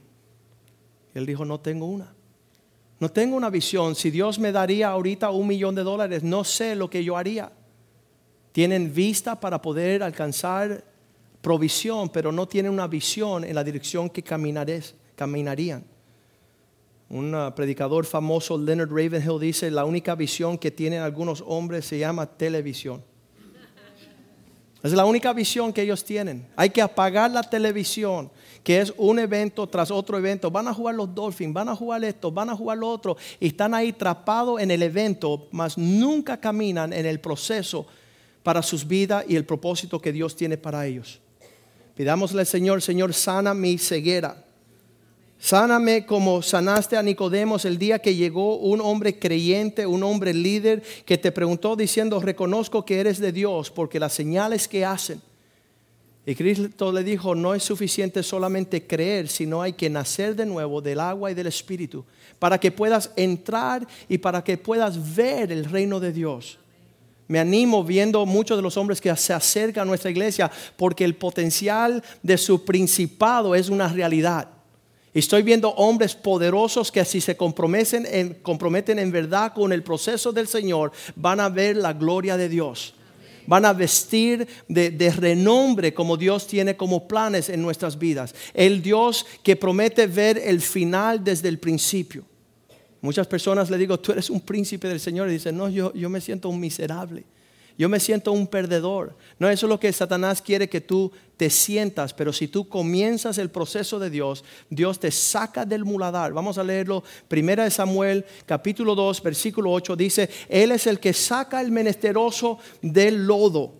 Él 1.14 1.24
dijo, 1.24 1.46
no 1.46 1.60
tengo 1.60 1.86
una. 1.86 2.14
No 2.98 3.10
tengo 3.10 3.36
una 3.36 3.50
visión. 3.50 3.94
Si 3.94 4.10
Dios 4.10 4.38
me 4.38 4.52
daría 4.52 4.88
ahorita 4.88 5.30
un 5.30 5.46
millón 5.46 5.74
de 5.74 5.82
dólares, 5.82 6.22
no 6.22 6.44
sé 6.44 6.74
lo 6.74 6.88
que 6.88 7.04
yo 7.04 7.16
haría. 7.16 7.52
Tienen 8.52 8.92
vista 8.92 9.38
para 9.38 9.60
poder 9.60 10.02
alcanzar 10.02 10.82
provisión, 11.42 12.08
pero 12.08 12.32
no 12.32 12.48
tienen 12.48 12.72
una 12.72 12.86
visión 12.86 13.44
en 13.44 13.54
la 13.54 13.62
dirección 13.62 14.08
que 14.08 14.22
caminarían. 14.22 15.84
Un 17.08 17.34
uh, 17.34 17.54
predicador 17.54 18.04
famoso, 18.04 18.58
Leonard 18.58 18.88
Ravenhill, 18.88 19.38
dice, 19.38 19.70
la 19.70 19.84
única 19.84 20.14
visión 20.14 20.58
que 20.58 20.70
tienen 20.70 21.02
algunos 21.02 21.44
hombres 21.46 21.84
se 21.84 21.98
llama 21.98 22.26
televisión. 22.26 23.04
Es 24.82 24.92
la 24.92 25.04
única 25.04 25.32
visión 25.32 25.72
que 25.72 25.82
ellos 25.82 26.04
tienen. 26.04 26.48
Hay 26.56 26.70
que 26.70 26.80
apagar 26.82 27.30
la 27.30 27.42
televisión 27.42 28.30
que 28.66 28.80
es 28.80 28.92
un 28.96 29.20
evento 29.20 29.68
tras 29.68 29.92
otro 29.92 30.18
evento. 30.18 30.50
Van 30.50 30.66
a 30.66 30.74
jugar 30.74 30.96
los 30.96 31.14
Dolphins, 31.14 31.54
van 31.54 31.68
a 31.68 31.76
jugar 31.76 32.02
esto, 32.02 32.32
van 32.32 32.50
a 32.50 32.56
jugar 32.56 32.76
lo 32.76 32.88
otro. 32.88 33.16
Y 33.38 33.46
están 33.46 33.72
ahí 33.74 33.90
atrapados 33.90 34.60
en 34.60 34.72
el 34.72 34.82
evento, 34.82 35.46
mas 35.52 35.78
nunca 35.78 36.40
caminan 36.40 36.92
en 36.92 37.06
el 37.06 37.20
proceso 37.20 37.86
para 38.42 38.62
sus 38.62 38.84
vidas 38.84 39.24
y 39.28 39.36
el 39.36 39.44
propósito 39.44 40.00
que 40.00 40.10
Dios 40.10 40.34
tiene 40.34 40.56
para 40.56 40.84
ellos. 40.84 41.20
Pidámosle 41.94 42.40
al 42.40 42.46
Señor, 42.48 42.82
Señor, 42.82 43.14
sana 43.14 43.54
mi 43.54 43.78
ceguera. 43.78 44.44
Sáname 45.38 46.04
como 46.04 46.42
sanaste 46.42 46.96
a 46.96 47.04
Nicodemos 47.04 47.64
el 47.66 47.78
día 47.78 48.00
que 48.00 48.16
llegó 48.16 48.56
un 48.56 48.80
hombre 48.80 49.16
creyente, 49.16 49.86
un 49.86 50.02
hombre 50.02 50.34
líder, 50.34 50.82
que 51.04 51.16
te 51.16 51.30
preguntó 51.30 51.76
diciendo, 51.76 52.18
reconozco 52.18 52.84
que 52.84 52.98
eres 52.98 53.20
de 53.20 53.30
Dios, 53.30 53.70
porque 53.70 54.00
las 54.00 54.12
señales 54.12 54.66
que 54.66 54.84
hacen 54.84 55.22
Y 56.28 56.34
Cristo 56.34 56.90
le 56.90 57.04
dijo, 57.04 57.36
no 57.36 57.54
es 57.54 57.62
suficiente 57.62 58.20
solamente 58.24 58.84
creer, 58.84 59.28
sino 59.28 59.62
hay 59.62 59.74
que 59.74 59.88
nacer 59.88 60.34
de 60.34 60.44
nuevo 60.44 60.82
del 60.82 60.98
agua 60.98 61.30
y 61.30 61.34
del 61.34 61.46
Espíritu, 61.46 62.04
para 62.40 62.58
que 62.58 62.72
puedas 62.72 63.12
entrar 63.14 63.86
y 64.08 64.18
para 64.18 64.42
que 64.42 64.58
puedas 64.58 65.14
ver 65.14 65.52
el 65.52 65.64
reino 65.64 66.00
de 66.00 66.12
Dios. 66.12 66.58
Me 67.28 67.38
animo 67.38 67.84
viendo 67.84 68.26
muchos 68.26 68.58
de 68.58 68.62
los 68.62 68.76
hombres 68.76 69.00
que 69.00 69.14
se 69.14 69.32
acercan 69.32 69.82
a 69.82 69.84
nuestra 69.84 70.10
iglesia 70.10 70.50
porque 70.76 71.04
el 71.04 71.14
potencial 71.14 72.02
de 72.24 72.38
su 72.38 72.64
principado 72.64 73.54
es 73.54 73.68
una 73.68 73.86
realidad. 73.86 74.48
Estoy 75.14 75.44
viendo 75.44 75.70
hombres 75.70 76.16
poderosos 76.16 76.90
que 76.90 77.04
si 77.04 77.20
se 77.20 77.36
en, 77.38 78.34
comprometen 78.42 78.98
en 78.98 79.12
verdad 79.12 79.52
con 79.54 79.72
el 79.72 79.84
proceso 79.84 80.32
del 80.32 80.48
Señor, 80.48 80.90
van 81.14 81.38
a 81.38 81.48
ver 81.48 81.76
la 81.76 81.92
gloria 81.92 82.36
de 82.36 82.48
Dios 82.48 82.95
van 83.46 83.64
a 83.64 83.72
vestir 83.72 84.46
de, 84.68 85.14
renombre 85.16 85.94
como 85.94 86.16
Dios 86.16 86.46
tiene 86.46 86.76
como 86.76 87.06
planes 87.06 87.48
en 87.48 87.62
nuestras 87.62 87.98
vidas. 87.98 88.34
El 88.54 88.82
Dios 88.82 89.26
que 89.42 89.56
promete 89.56 90.06
ver 90.06 90.38
el 90.38 90.60
final 90.60 91.22
desde 91.22 91.48
el 91.48 91.58
principio. 91.58 92.24
Muchas 93.00 93.26
personas 93.26 93.70
le 93.70 93.78
digo, 93.78 93.98
tú 94.00 94.12
eres 94.12 94.30
un 94.30 94.40
príncipe 94.40 94.88
del 94.88 95.00
Señor 95.00 95.28
y 95.28 95.32
dicen, 95.32 95.56
no, 95.56 95.68
yo, 95.68 95.92
yo 95.94 96.08
me 96.08 96.20
siento 96.20 96.48
un 96.48 96.58
miserable. 96.58 97.24
Yo 97.78 97.88
me 97.90 98.00
siento 98.00 98.32
un 98.32 98.46
perdedor. 98.46 99.16
No, 99.38 99.50
eso 99.50 99.66
es 99.66 99.70
lo 99.70 99.78
que 99.78 99.92
Satanás 99.92 100.40
quiere 100.40 100.68
que 100.68 100.80
tú 100.80 101.12
te 101.36 101.50
sientas, 101.50 102.14
pero 102.14 102.32
si 102.32 102.48
tú 102.48 102.68
comienzas 102.68 103.36
el 103.36 103.50
proceso 103.50 103.98
de 103.98 104.08
Dios, 104.08 104.44
Dios 104.70 104.98
te 104.98 105.10
saca 105.10 105.66
del 105.66 105.84
muladar. 105.84 106.32
Vamos 106.32 106.56
a 106.56 106.64
leerlo. 106.64 107.04
Primera 107.28 107.64
de 107.64 107.70
Samuel, 107.70 108.24
capítulo 108.46 108.94
2, 108.94 109.22
versículo 109.22 109.72
8 109.72 109.94
dice, 109.94 110.30
Él 110.48 110.72
es 110.72 110.86
el 110.86 110.98
que 110.98 111.12
saca 111.12 111.60
el 111.60 111.70
menesteroso 111.70 112.58
del 112.80 113.26
lodo. 113.26 113.74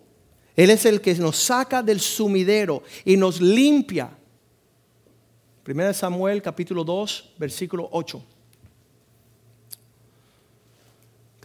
Él 0.54 0.70
es 0.70 0.84
el 0.84 1.00
que 1.00 1.14
nos 1.14 1.36
saca 1.36 1.82
del 1.82 2.00
sumidero 2.00 2.82
y 3.04 3.16
nos 3.16 3.40
limpia. 3.40 4.10
Primera 5.62 5.88
de 5.88 5.94
Samuel, 5.94 6.42
capítulo 6.42 6.84
2, 6.84 7.34
versículo 7.38 7.88
8. 7.92 8.35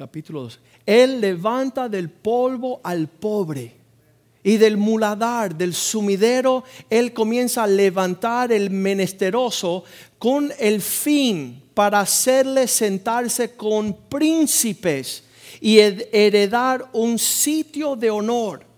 Capítulo 0.01 0.41
2. 0.41 0.59
Él 0.83 1.21
levanta 1.21 1.87
del 1.87 2.09
polvo 2.09 2.81
al 2.83 3.07
pobre. 3.07 3.75
Y 4.41 4.57
del 4.57 4.75
muladar, 4.75 5.55
del 5.55 5.75
sumidero, 5.75 6.63
Él 6.89 7.13
comienza 7.13 7.61
a 7.61 7.67
levantar 7.67 8.51
el 8.51 8.71
menesteroso 8.71 9.83
con 10.17 10.51
el 10.57 10.81
fin 10.81 11.61
para 11.75 11.99
hacerle 11.99 12.67
sentarse 12.67 13.55
con 13.55 13.95
príncipes 14.09 15.23
y 15.59 15.77
heredar 15.77 16.89
un 16.93 17.19
sitio 17.19 17.95
de 17.95 18.09
honor. 18.09 18.70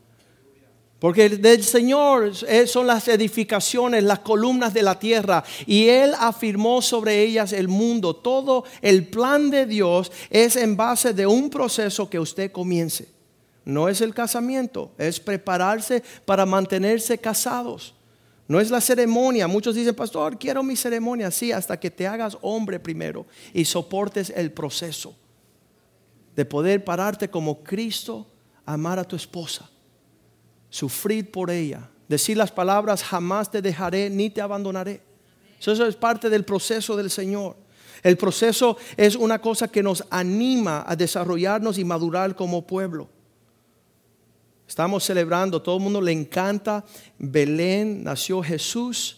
Porque 1.04 1.28
del 1.28 1.66
Señor 1.66 2.32
son 2.66 2.88
las 2.88 3.10
edificaciones, 3.10 4.06
las 4.06 4.20
columnas 4.20 4.74
de 4.74 4.84
la 4.84 4.98
tierra. 4.98 5.44
Y 5.66 5.90
Él 5.90 6.14
afirmó 6.18 6.82
sobre 6.82 7.22
ellas 7.22 7.52
el 7.52 7.68
mundo. 7.68 8.16
Todo 8.16 8.64
el 8.82 9.06
plan 9.10 9.50
de 9.50 9.66
Dios 9.66 10.14
es 10.30 10.56
en 10.56 10.78
base 10.78 11.14
de 11.14 11.28
un 11.28 11.50
proceso 11.50 12.10
que 12.10 12.22
usted 12.22 12.54
comience. 12.54 13.10
No 13.66 13.90
es 13.90 14.00
el 14.00 14.14
casamiento, 14.14 14.94
es 14.98 15.20
prepararse 15.20 16.02
para 16.24 16.46
mantenerse 16.46 17.18
casados. 17.18 17.94
No 18.48 18.62
es 18.62 18.72
la 18.72 18.80
ceremonia. 18.80 19.46
Muchos 19.46 19.76
dicen, 19.76 19.96
pastor, 19.96 20.40
quiero 20.40 20.64
mi 20.64 20.78
ceremonia. 20.78 21.32
Sí, 21.32 21.52
hasta 21.52 21.78
que 21.78 21.92
te 21.92 22.08
hagas 22.08 22.38
hombre 22.42 22.80
primero 22.80 23.26
y 23.54 23.66
soportes 23.66 24.30
el 24.34 24.54
proceso 24.54 25.14
de 26.34 26.46
poder 26.46 26.82
pararte 26.86 27.30
como 27.30 27.62
Cristo, 27.62 28.26
amar 28.66 29.00
a 29.00 29.04
tu 29.04 29.18
esposa 29.18 29.70
sufrir 30.74 31.30
por 31.30 31.52
ella, 31.52 31.88
decir 32.08 32.36
las 32.36 32.52
palabras 32.52 33.04
jamás 33.04 33.52
te 33.52 33.62
dejaré 33.62 34.10
ni 34.10 34.32
te 34.32 34.42
abandonaré. 34.42 35.04
Eso 35.60 35.86
es 35.86 35.96
parte 35.96 36.32
del 36.32 36.44
proceso 36.44 36.98
del 36.98 37.12
Señor. 37.12 37.56
El 38.02 38.18
proceso 38.18 38.76
es 38.98 39.16
una 39.16 39.38
cosa 39.38 39.68
que 39.68 39.84
nos 39.84 40.04
anima 40.10 40.84
a 40.88 40.96
desarrollarnos 40.96 41.78
y 41.78 41.86
madurar 41.86 42.36
como 42.36 42.66
pueblo. 42.66 43.08
Estamos 44.68 45.04
celebrando, 45.04 45.62
todo 45.62 45.78
el 45.78 45.84
mundo 45.84 46.02
le 46.02 46.12
encanta. 46.12 46.84
Belén 47.20 48.04
nació 48.04 48.42
Jesús 48.42 49.18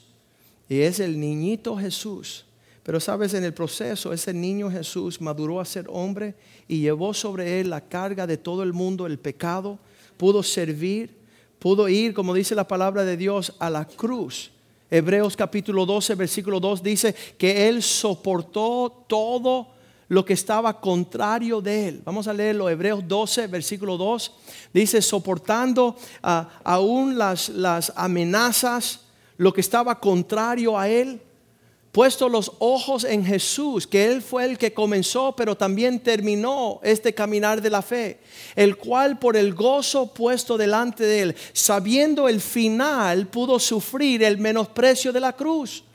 y 0.67 0.81
es 0.81 0.99
el 0.99 1.17
niñito 1.17 1.77
Jesús. 1.77 2.45
Pero 2.83 2.99
sabes, 2.99 3.33
en 3.33 3.45
el 3.45 3.53
proceso 3.53 4.11
ese 4.11 4.33
niño 4.33 4.69
Jesús 4.69 5.21
maduró 5.21 5.61
a 5.61 5.65
ser 5.65 5.85
hombre 5.87 6.35
y 6.67 6.81
llevó 6.81 7.13
sobre 7.13 7.61
él 7.61 7.69
la 7.69 7.79
carga 7.79 8.27
de 8.27 8.35
todo 8.35 8.61
el 8.61 8.73
mundo, 8.73 9.05
el 9.05 9.19
pecado, 9.19 9.79
pudo 10.17 10.43
servir, 10.43 11.23
pudo 11.59 11.87
ir, 11.89 12.13
como 12.13 12.33
dice 12.33 12.55
la 12.55 12.67
palabra 12.67 13.03
de 13.03 13.17
Dios, 13.17 13.53
a 13.59 13.69
la 13.69 13.85
cruz. 13.85 14.51
Hebreos 14.89 15.35
capítulo 15.35 15.85
12, 15.85 16.15
versículo 16.15 16.59
2 16.59 16.83
dice 16.83 17.15
que 17.37 17.67
Él 17.67 17.81
soportó 17.81 19.05
todo 19.07 19.67
lo 20.07 20.23
que 20.23 20.33
estaba 20.33 20.79
contrario 20.79 21.61
de 21.61 21.87
Él. 21.87 22.01
Vamos 22.05 22.27
a 22.27 22.33
leerlo, 22.33 22.69
Hebreos 22.69 23.03
12, 23.07 23.47
versículo 23.47 23.97
2. 23.97 24.31
Dice, 24.73 25.01
soportando 25.01 25.95
ah, 26.21 26.49
aún 26.63 27.17
las, 27.17 27.49
las 27.49 27.91
amenazas, 27.95 29.01
lo 29.37 29.51
que 29.51 29.61
estaba 29.61 29.99
contrario 29.99 30.77
a 30.77 30.87
Él 30.87 31.19
puesto 31.95 32.27
los 32.27 32.51
ojos 32.59 33.05
en 33.05 33.23
Jesús, 33.23 33.87
que 33.87 34.11
Él 34.11 34.21
fue 34.21 34.43
el 34.43 34.57
que 34.57 34.73
comenzó, 34.73 35.33
pero 35.33 35.55
también 35.55 36.01
terminó 36.01 36.81
este 36.83 37.13
caminar 37.13 37.61
de 37.61 37.69
la 37.69 37.81
fe, 37.81 38.19
el 38.53 38.75
cual 38.75 39.17
por 39.17 39.37
el 39.37 39.53
gozo 39.53 40.13
puesto 40.13 40.57
delante 40.57 41.05
de 41.05 41.21
Él, 41.21 41.35
sabiendo 41.53 42.27
el 42.27 42.41
final, 42.41 43.27
pudo 43.27 43.59
sufrir 43.59 44.23
el 44.23 44.37
menosprecio 44.39 45.13
de 45.13 45.21
la 45.21 45.31
cruz. 45.31 45.85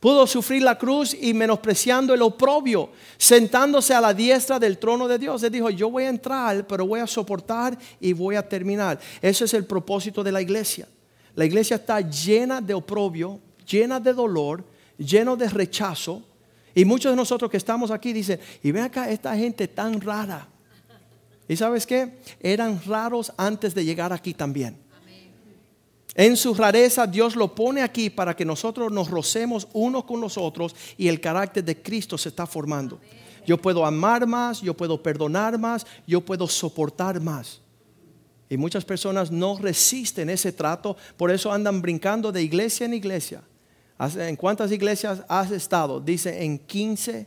Pudo 0.00 0.26
sufrir 0.26 0.62
la 0.62 0.78
cruz 0.78 1.12
y 1.12 1.34
menospreciando 1.34 2.14
el 2.14 2.22
oprobio, 2.22 2.88
sentándose 3.18 3.92
a 3.92 4.00
la 4.00 4.14
diestra 4.14 4.58
del 4.58 4.78
trono 4.78 5.06
de 5.06 5.18
Dios. 5.18 5.42
Él 5.42 5.52
dijo, 5.52 5.68
yo 5.68 5.90
voy 5.90 6.04
a 6.04 6.08
entrar, 6.08 6.66
pero 6.66 6.86
voy 6.86 7.00
a 7.00 7.06
soportar 7.06 7.76
y 8.00 8.14
voy 8.14 8.36
a 8.36 8.48
terminar. 8.48 8.98
Ese 9.20 9.44
es 9.44 9.52
el 9.52 9.66
propósito 9.66 10.24
de 10.24 10.32
la 10.32 10.40
iglesia. 10.40 10.88
La 11.34 11.44
iglesia 11.44 11.76
está 11.76 12.00
llena 12.00 12.62
de 12.62 12.72
oprobio, 12.72 13.38
llena 13.66 14.00
de 14.00 14.14
dolor, 14.14 14.64
lleno 14.98 15.36
de 15.36 15.48
rechazo. 15.48 16.22
Y 16.74 16.84
muchos 16.84 17.12
de 17.12 17.16
nosotros 17.16 17.50
que 17.50 17.56
estamos 17.56 17.90
aquí 17.90 18.12
dicen, 18.12 18.38
y 18.62 18.70
ven 18.72 18.84
acá 18.84 19.10
esta 19.10 19.34
gente 19.36 19.66
tan 19.68 20.00
rara. 20.00 20.46
¿Y 21.48 21.56
sabes 21.56 21.86
qué? 21.86 22.18
Eran 22.40 22.80
raros 22.84 23.32
antes 23.36 23.74
de 23.74 23.84
llegar 23.84 24.12
aquí 24.12 24.34
también. 24.34 24.76
En 26.14 26.36
su 26.36 26.52
rareza 26.52 27.06
Dios 27.06 27.36
lo 27.36 27.54
pone 27.54 27.80
aquí 27.80 28.10
para 28.10 28.34
que 28.34 28.44
nosotros 28.44 28.90
nos 28.90 29.08
rocemos 29.08 29.68
unos 29.72 30.04
con 30.04 30.20
los 30.20 30.36
otros 30.36 30.74
y 30.96 31.06
el 31.06 31.20
carácter 31.20 31.64
de 31.64 31.80
Cristo 31.80 32.18
se 32.18 32.30
está 32.30 32.44
formando. 32.44 32.98
Yo 33.46 33.56
puedo 33.56 33.86
amar 33.86 34.26
más, 34.26 34.60
yo 34.60 34.74
puedo 34.74 35.02
perdonar 35.02 35.58
más, 35.58 35.86
yo 36.06 36.20
puedo 36.20 36.48
soportar 36.48 37.20
más. 37.20 37.60
Y 38.50 38.56
muchas 38.56 38.84
personas 38.84 39.30
no 39.30 39.58
resisten 39.58 40.28
ese 40.28 40.52
trato, 40.52 40.96
por 41.16 41.30
eso 41.30 41.52
andan 41.52 41.80
brincando 41.80 42.32
de 42.32 42.42
iglesia 42.42 42.86
en 42.86 42.94
iglesia. 42.94 43.42
¿En 43.98 44.36
cuántas 44.36 44.70
iglesias 44.70 45.22
has 45.28 45.50
estado? 45.50 46.00
Dice 46.00 46.44
en 46.44 46.58
15 46.58 47.26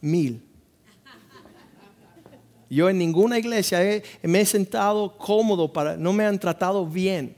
mil. 0.00 0.42
Yo 2.68 2.88
en 2.88 2.98
ninguna 2.98 3.38
iglesia 3.38 3.80
me 4.22 4.42
he 4.42 4.46
sentado 4.46 5.16
cómodo 5.16 5.72
para, 5.72 5.96
no 5.96 6.12
me 6.12 6.24
han 6.24 6.38
tratado 6.38 6.86
bien. 6.86 7.34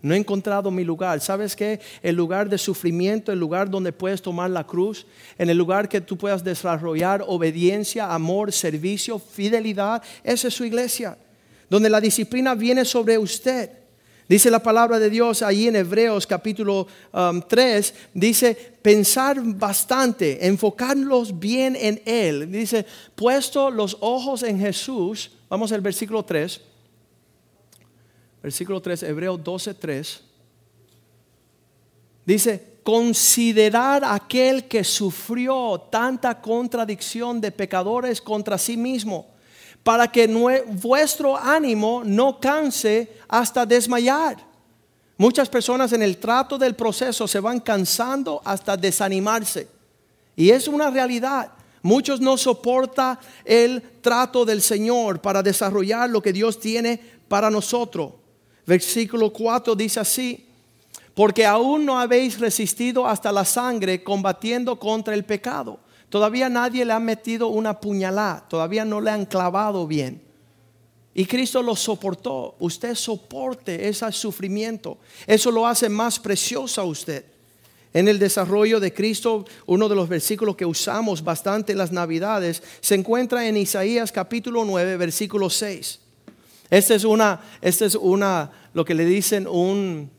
No 0.00 0.14
he 0.14 0.16
encontrado 0.16 0.70
mi 0.70 0.84
lugar. 0.84 1.20
¿Sabes 1.20 1.56
qué? 1.56 1.80
El 2.02 2.14
lugar 2.14 2.48
de 2.48 2.56
sufrimiento, 2.56 3.32
el 3.32 3.40
lugar 3.40 3.68
donde 3.68 3.92
puedes 3.92 4.22
tomar 4.22 4.50
la 4.50 4.64
cruz, 4.64 5.06
en 5.36 5.50
el 5.50 5.58
lugar 5.58 5.88
que 5.88 6.00
tú 6.00 6.16
puedas 6.16 6.44
desarrollar 6.44 7.24
obediencia, 7.26 8.12
amor, 8.12 8.52
servicio, 8.52 9.18
fidelidad, 9.18 10.00
esa 10.22 10.48
es 10.48 10.54
su 10.54 10.64
iglesia. 10.64 11.18
Donde 11.68 11.90
la 11.90 12.00
disciplina 12.00 12.54
viene 12.54 12.84
sobre 12.84 13.18
usted. 13.18 13.70
Dice 14.28 14.50
la 14.50 14.62
palabra 14.62 14.98
de 14.98 15.08
Dios 15.08 15.40
ahí 15.40 15.68
en 15.68 15.76
Hebreos 15.76 16.26
capítulo 16.26 16.86
3, 17.48 17.94
um, 18.14 18.20
dice, 18.20 18.54
pensar 18.82 19.40
bastante, 19.42 20.46
enfocarlos 20.46 21.38
bien 21.38 21.74
en 21.74 22.02
Él. 22.04 22.52
Dice, 22.52 22.84
puesto 23.14 23.70
los 23.70 23.96
ojos 24.00 24.42
en 24.42 24.60
Jesús, 24.60 25.30
vamos 25.48 25.72
al 25.72 25.80
versículo 25.80 26.22
3, 26.22 26.60
versículo 28.42 28.82
3, 28.82 29.02
Hebreos 29.04 29.42
12, 29.42 29.72
3. 29.72 30.20
Dice, 32.26 32.80
considerar 32.82 34.04
aquel 34.04 34.64
que 34.64 34.84
sufrió 34.84 35.86
tanta 35.90 36.38
contradicción 36.42 37.40
de 37.40 37.50
pecadores 37.50 38.20
contra 38.20 38.58
sí 38.58 38.76
mismo 38.76 39.37
para 39.88 40.06
que 40.06 40.26
vuestro 40.66 41.34
ánimo 41.34 42.02
no 42.04 42.38
canse 42.38 43.10
hasta 43.26 43.64
desmayar. 43.64 44.36
Muchas 45.16 45.48
personas 45.48 45.94
en 45.94 46.02
el 46.02 46.18
trato 46.18 46.58
del 46.58 46.74
proceso 46.74 47.26
se 47.26 47.40
van 47.40 47.58
cansando 47.58 48.42
hasta 48.44 48.76
desanimarse. 48.76 49.66
Y 50.36 50.50
es 50.50 50.68
una 50.68 50.90
realidad. 50.90 51.52
Muchos 51.80 52.20
no 52.20 52.36
soportan 52.36 53.18
el 53.46 53.80
trato 54.02 54.44
del 54.44 54.60
Señor 54.60 55.22
para 55.22 55.42
desarrollar 55.42 56.10
lo 56.10 56.20
que 56.20 56.34
Dios 56.34 56.60
tiene 56.60 57.00
para 57.26 57.48
nosotros. 57.48 58.12
Versículo 58.66 59.32
4 59.32 59.74
dice 59.74 60.00
así, 60.00 60.48
porque 61.14 61.46
aún 61.46 61.86
no 61.86 61.98
habéis 61.98 62.38
resistido 62.38 63.06
hasta 63.06 63.32
la 63.32 63.46
sangre 63.46 64.04
combatiendo 64.04 64.78
contra 64.78 65.14
el 65.14 65.24
pecado. 65.24 65.80
Todavía 66.08 66.48
nadie 66.48 66.84
le 66.84 66.92
ha 66.92 67.00
metido 67.00 67.48
una 67.48 67.80
puñalada, 67.80 68.46
todavía 68.48 68.84
no 68.84 69.00
le 69.00 69.10
han 69.10 69.26
clavado 69.26 69.86
bien. 69.86 70.22
Y 71.14 71.26
Cristo 71.26 71.62
lo 71.62 71.74
soportó. 71.74 72.54
Usted 72.60 72.94
soporte 72.94 73.88
ese 73.88 74.10
sufrimiento. 74.12 74.98
Eso 75.26 75.50
lo 75.50 75.66
hace 75.66 75.88
más 75.88 76.18
precioso 76.18 76.80
a 76.80 76.84
usted. 76.84 77.24
En 77.92 78.06
el 78.06 78.18
desarrollo 78.18 78.78
de 78.78 78.94
Cristo, 78.94 79.44
uno 79.66 79.88
de 79.88 79.96
los 79.96 80.08
versículos 80.08 80.54
que 80.54 80.64
usamos 80.64 81.24
bastante 81.24 81.72
en 81.72 81.78
las 81.78 81.90
Navidades 81.90 82.62
se 82.80 82.94
encuentra 82.94 83.48
en 83.48 83.56
Isaías 83.56 84.12
capítulo 84.12 84.64
9, 84.64 84.96
versículo 84.96 85.50
6. 85.50 85.98
Este 86.70 86.94
es 86.94 87.04
una, 87.04 87.40
este 87.62 87.86
es 87.86 87.94
una, 87.94 88.52
lo 88.74 88.84
que 88.84 88.94
le 88.94 89.04
dicen 89.04 89.48
un, 89.48 90.10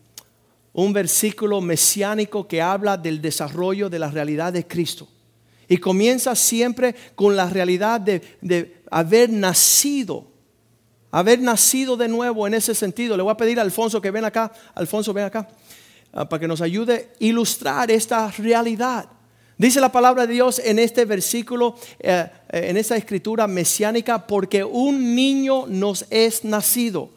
un 0.74 0.94
versículo 0.94 1.62
mesiánico 1.62 2.48
que 2.48 2.62
habla 2.62 2.98
del 2.98 3.22
desarrollo 3.22 3.90
de 3.90 4.00
la 4.00 4.10
realidad 4.10 4.52
de 4.52 4.68
Cristo. 4.68 5.08
Y 5.70 5.78
comienza 5.78 6.36
siempre 6.36 6.94
con 7.16 7.38
la 7.38 7.50
realidad 7.50 8.02
de, 8.02 8.22
de 8.42 8.82
haber 8.92 9.30
nacido 9.30 10.28
haber 11.12 11.40
nacido 11.42 11.98
de 11.98 12.08
nuevo 12.08 12.46
en 12.48 12.54
ese 12.54 12.76
sentido. 12.76 13.18
Le 13.18 13.24
voy 13.24 13.32
a 13.32 13.38
pedir 13.38 13.60
a 13.60 13.62
Alfonso 13.62 14.02
que 14.02 14.12
ven 14.12 14.26
acá, 14.26 14.52
Alfonso 14.76 15.14
ven 15.14 15.26
acá, 15.26 15.48
ah, 16.14 16.28
para 16.28 16.40
que 16.40 16.48
nos 16.48 16.62
ayude 16.62 16.94
a 16.94 17.24
ilustrar 17.24 17.90
esta 17.92 18.30
realidad. 18.32 19.10
Dice 19.58 19.82
la 19.82 19.92
palabra 19.92 20.26
de 20.26 20.34
Dios 20.34 20.60
en 20.60 20.80
este 20.80 21.04
versículo, 21.06 21.76
eh, 22.00 22.26
eh, 22.50 22.68
en 22.70 22.78
esta 22.78 22.96
escritura 22.96 23.46
mesiánica, 23.48 24.26
porque 24.26 24.64
un 24.64 25.16
niño 25.16 25.66
nos 25.68 26.06
es 26.10 26.46
nacido. 26.46 27.10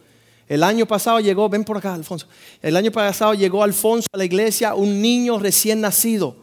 El 0.48 0.64
año 0.64 0.86
pasado 0.86 1.20
llegó, 1.20 1.48
ven 1.48 1.64
por 1.64 1.76
acá 1.76 1.94
Alfonso, 1.94 2.26
el 2.60 2.76
año 2.76 2.90
pasado 2.90 3.34
llegó 3.34 3.62
Alfonso 3.62 4.08
a 4.12 4.18
la 4.18 4.24
iglesia, 4.24 4.74
un 4.74 5.00
niño 5.00 5.38
recién 5.38 5.80
nacido. 5.80 6.41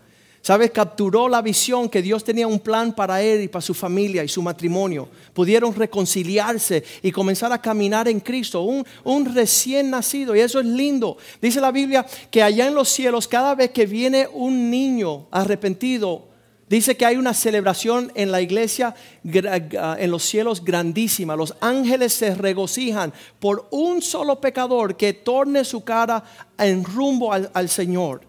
¿Sabes? 0.49 0.71
Capturó 0.71 1.29
la 1.29 1.43
visión 1.43 1.87
que 1.89 2.01
Dios 2.01 2.23
tenía 2.23 2.47
un 2.47 2.59
plan 2.59 2.91
para 2.91 3.21
él 3.21 3.43
y 3.43 3.47
para 3.47 3.61
su 3.61 3.75
familia 3.75 4.23
y 4.23 4.27
su 4.27 4.41
matrimonio. 4.41 5.07
Pudieron 5.31 5.75
reconciliarse 5.75 6.83
y 7.03 7.11
comenzar 7.11 7.53
a 7.53 7.61
caminar 7.61 8.07
en 8.07 8.19
Cristo. 8.19 8.63
Un, 8.63 9.35
recién 9.35 9.91
nacido. 9.91 10.35
Y 10.35 10.39
eso 10.39 10.59
es 10.59 10.65
lindo. 10.65 11.17
Dice 11.39 11.61
la 11.61 11.71
Biblia 11.71 12.03
que 12.31 12.41
allá 12.41 12.65
en 12.65 12.73
los 12.73 12.89
cielos, 12.89 13.27
cada 13.27 13.53
vez 13.53 13.69
que 13.69 13.85
viene 13.85 14.27
un 14.33 14.71
niño 14.71 15.27
arrepentido, 15.29 16.29
dice 16.67 16.97
que 16.97 17.05
hay 17.05 17.17
una 17.17 17.35
celebración 17.35 18.11
en 18.15 18.31
la 18.31 18.41
iglesia, 18.41 18.95
en 19.23 20.09
los 20.09 20.23
cielos 20.23 20.65
grandísima. 20.65 21.35
Los 21.35 21.53
ángeles 21.61 22.11
se 22.13 22.33
regocijan 22.33 23.13
por 23.39 23.67
un 23.69 24.01
solo 24.01 24.41
pecador 24.41 24.97
que 24.97 25.13
torne 25.13 25.63
su 25.63 25.83
cara 25.83 26.23
en 26.57 26.83
rumbo 26.83 27.31
al 27.31 27.69
Señor. 27.69 28.28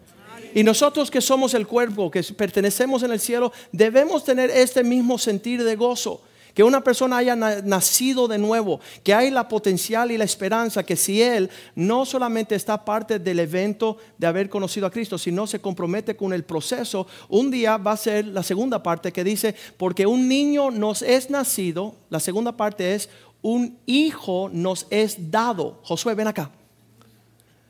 Y 0.55 0.63
nosotros 0.63 1.11
que 1.11 1.21
somos 1.21 1.55
el 1.55 1.67
cuerpo, 1.67 2.11
que 2.11 2.23
pertenecemos 2.23 3.03
en 3.03 3.13
el 3.13 3.21
cielo, 3.21 3.53
debemos 3.73 4.25
tener 4.25 4.51
este 4.51 4.83
mismo 4.83 5.19
sentir 5.19 5.63
de 5.63 5.77
gozo. 5.77 6.23
Que 6.55 6.65
una 6.65 6.83
persona 6.83 7.19
haya 7.19 7.37
nacido 7.37 8.27
de 8.27 8.37
nuevo, 8.37 8.81
que 9.05 9.15
hay 9.15 9.31
la 9.31 9.49
potencial 9.49 10.11
y 10.11 10.19
la 10.19 10.25
esperanza 10.25 10.83
que 10.83 10.97
si 10.97 11.23
él 11.23 11.49
no 11.77 12.05
solamente 12.05 12.57
está 12.57 12.85
parte 12.85 13.21
del 13.21 13.39
evento 13.39 13.99
de 14.19 14.27
haber 14.27 14.49
conocido 14.49 14.87
a 14.87 14.91
Cristo, 14.91 15.17
sino 15.17 15.47
se 15.47 15.61
compromete 15.61 16.17
con 16.17 16.33
el 16.33 16.43
proceso, 16.43 17.07
un 17.29 17.53
día 17.53 17.77
va 17.77 17.93
a 17.93 17.97
ser 17.97 18.27
la 18.27 18.43
segunda 18.43 18.83
parte 18.83 19.13
que 19.13 19.23
dice, 19.23 19.55
porque 19.77 20.07
un 20.07 20.27
niño 20.27 20.73
nos 20.73 21.03
es 21.03 21.31
nacido, 21.31 21.95
la 22.11 22.19
segunda 22.19 22.57
parte 22.57 22.95
es, 22.95 23.09
un 23.43 23.79
hijo 23.87 24.51
nos 24.53 24.89
es 24.91 25.31
dado. 25.31 25.79
Josué, 25.85 26.15
ven 26.15 26.27
acá. 26.27 26.51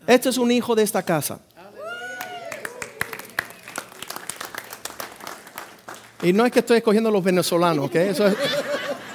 Este 0.07 0.31
es 0.31 0.39
un 0.39 0.51
hijo 0.51 0.75
de 0.75 0.83
esta 0.83 1.03
casa. 1.03 1.41
Y 6.23 6.33
no 6.33 6.45
es 6.45 6.53
que 6.53 6.61
estoy 6.61 6.79
escogiendo 6.79 7.09
a 7.09 7.13
los 7.13 7.25
venezolanos, 7.25 7.95
Eso 7.95 8.27
es, 8.27 8.37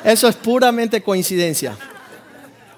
eso 0.04 0.28
es 0.28 0.36
puramente 0.36 1.02
coincidencia. 1.02 1.78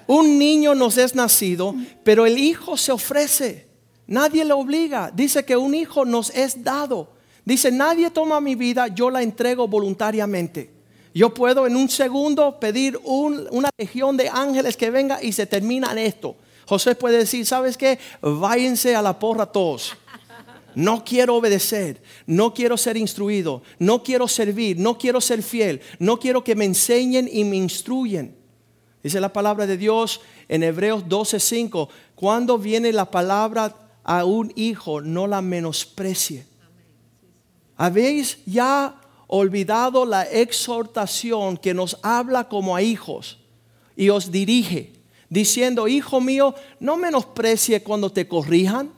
Un 0.06 0.38
niño 0.38 0.74
nos 0.74 0.96
es 0.96 1.14
nacido, 1.14 1.74
pero 2.02 2.24
el 2.24 2.38
hijo 2.38 2.76
se 2.76 2.92
ofrece. 2.92 3.68
Nadie 4.06 4.44
le 4.44 4.54
obliga. 4.54 5.10
Dice 5.14 5.44
que 5.44 5.56
un 5.56 5.74
hijo 5.74 6.04
nos 6.04 6.30
es 6.30 6.64
dado. 6.64 7.12
Dice, 7.44 7.70
nadie 7.70 8.10
toma 8.10 8.40
mi 8.40 8.54
vida, 8.54 8.88
yo 8.88 9.10
la 9.10 9.22
entrego 9.22 9.68
voluntariamente. 9.68 10.70
Yo 11.14 11.32
puedo 11.32 11.66
en 11.66 11.76
un 11.76 11.88
segundo 11.88 12.60
pedir 12.60 12.98
una 13.02 13.70
legión 13.76 14.16
de 14.16 14.28
ángeles 14.28 14.76
que 14.76 14.90
venga 14.90 15.22
y 15.22 15.32
se 15.32 15.46
termina 15.46 15.92
en 15.92 15.98
esto. 15.98 16.36
José 16.66 16.94
puede 16.94 17.18
decir, 17.18 17.46
¿sabes 17.46 17.76
qué? 17.76 17.98
Váyanse 18.20 18.94
a 18.94 19.02
la 19.02 19.18
porra 19.18 19.46
todos. 19.46 19.96
No 20.74 21.04
quiero 21.04 21.36
obedecer, 21.36 22.02
no 22.26 22.54
quiero 22.54 22.76
ser 22.76 22.96
instruido, 22.96 23.62
no 23.78 24.02
quiero 24.02 24.28
servir, 24.28 24.78
no 24.78 24.98
quiero 24.98 25.20
ser 25.20 25.42
fiel, 25.42 25.80
no 25.98 26.18
quiero 26.18 26.44
que 26.44 26.54
me 26.54 26.64
enseñen 26.64 27.28
y 27.32 27.44
me 27.44 27.56
instruyen. 27.56 28.36
Dice 29.02 29.20
la 29.20 29.32
palabra 29.32 29.66
de 29.66 29.76
Dios 29.76 30.20
en 30.48 30.62
Hebreos 30.62 31.04
12:5, 31.08 31.88
cuando 32.14 32.58
viene 32.58 32.92
la 32.92 33.10
palabra 33.10 33.74
a 34.04 34.24
un 34.24 34.52
hijo, 34.56 35.00
no 35.00 35.26
la 35.26 35.42
menosprecie. 35.42 36.46
¿Habéis 37.76 38.38
ya 38.44 39.00
olvidado 39.28 40.04
la 40.04 40.24
exhortación 40.24 41.56
que 41.56 41.74
nos 41.74 41.98
habla 42.02 42.48
como 42.48 42.74
a 42.74 42.82
hijos 42.82 43.38
y 43.96 44.08
os 44.08 44.32
dirige, 44.32 44.94
diciendo, 45.28 45.86
hijo 45.86 46.20
mío, 46.20 46.54
no 46.80 46.96
menosprecie 46.96 47.82
cuando 47.82 48.10
te 48.10 48.26
corrijan? 48.26 48.97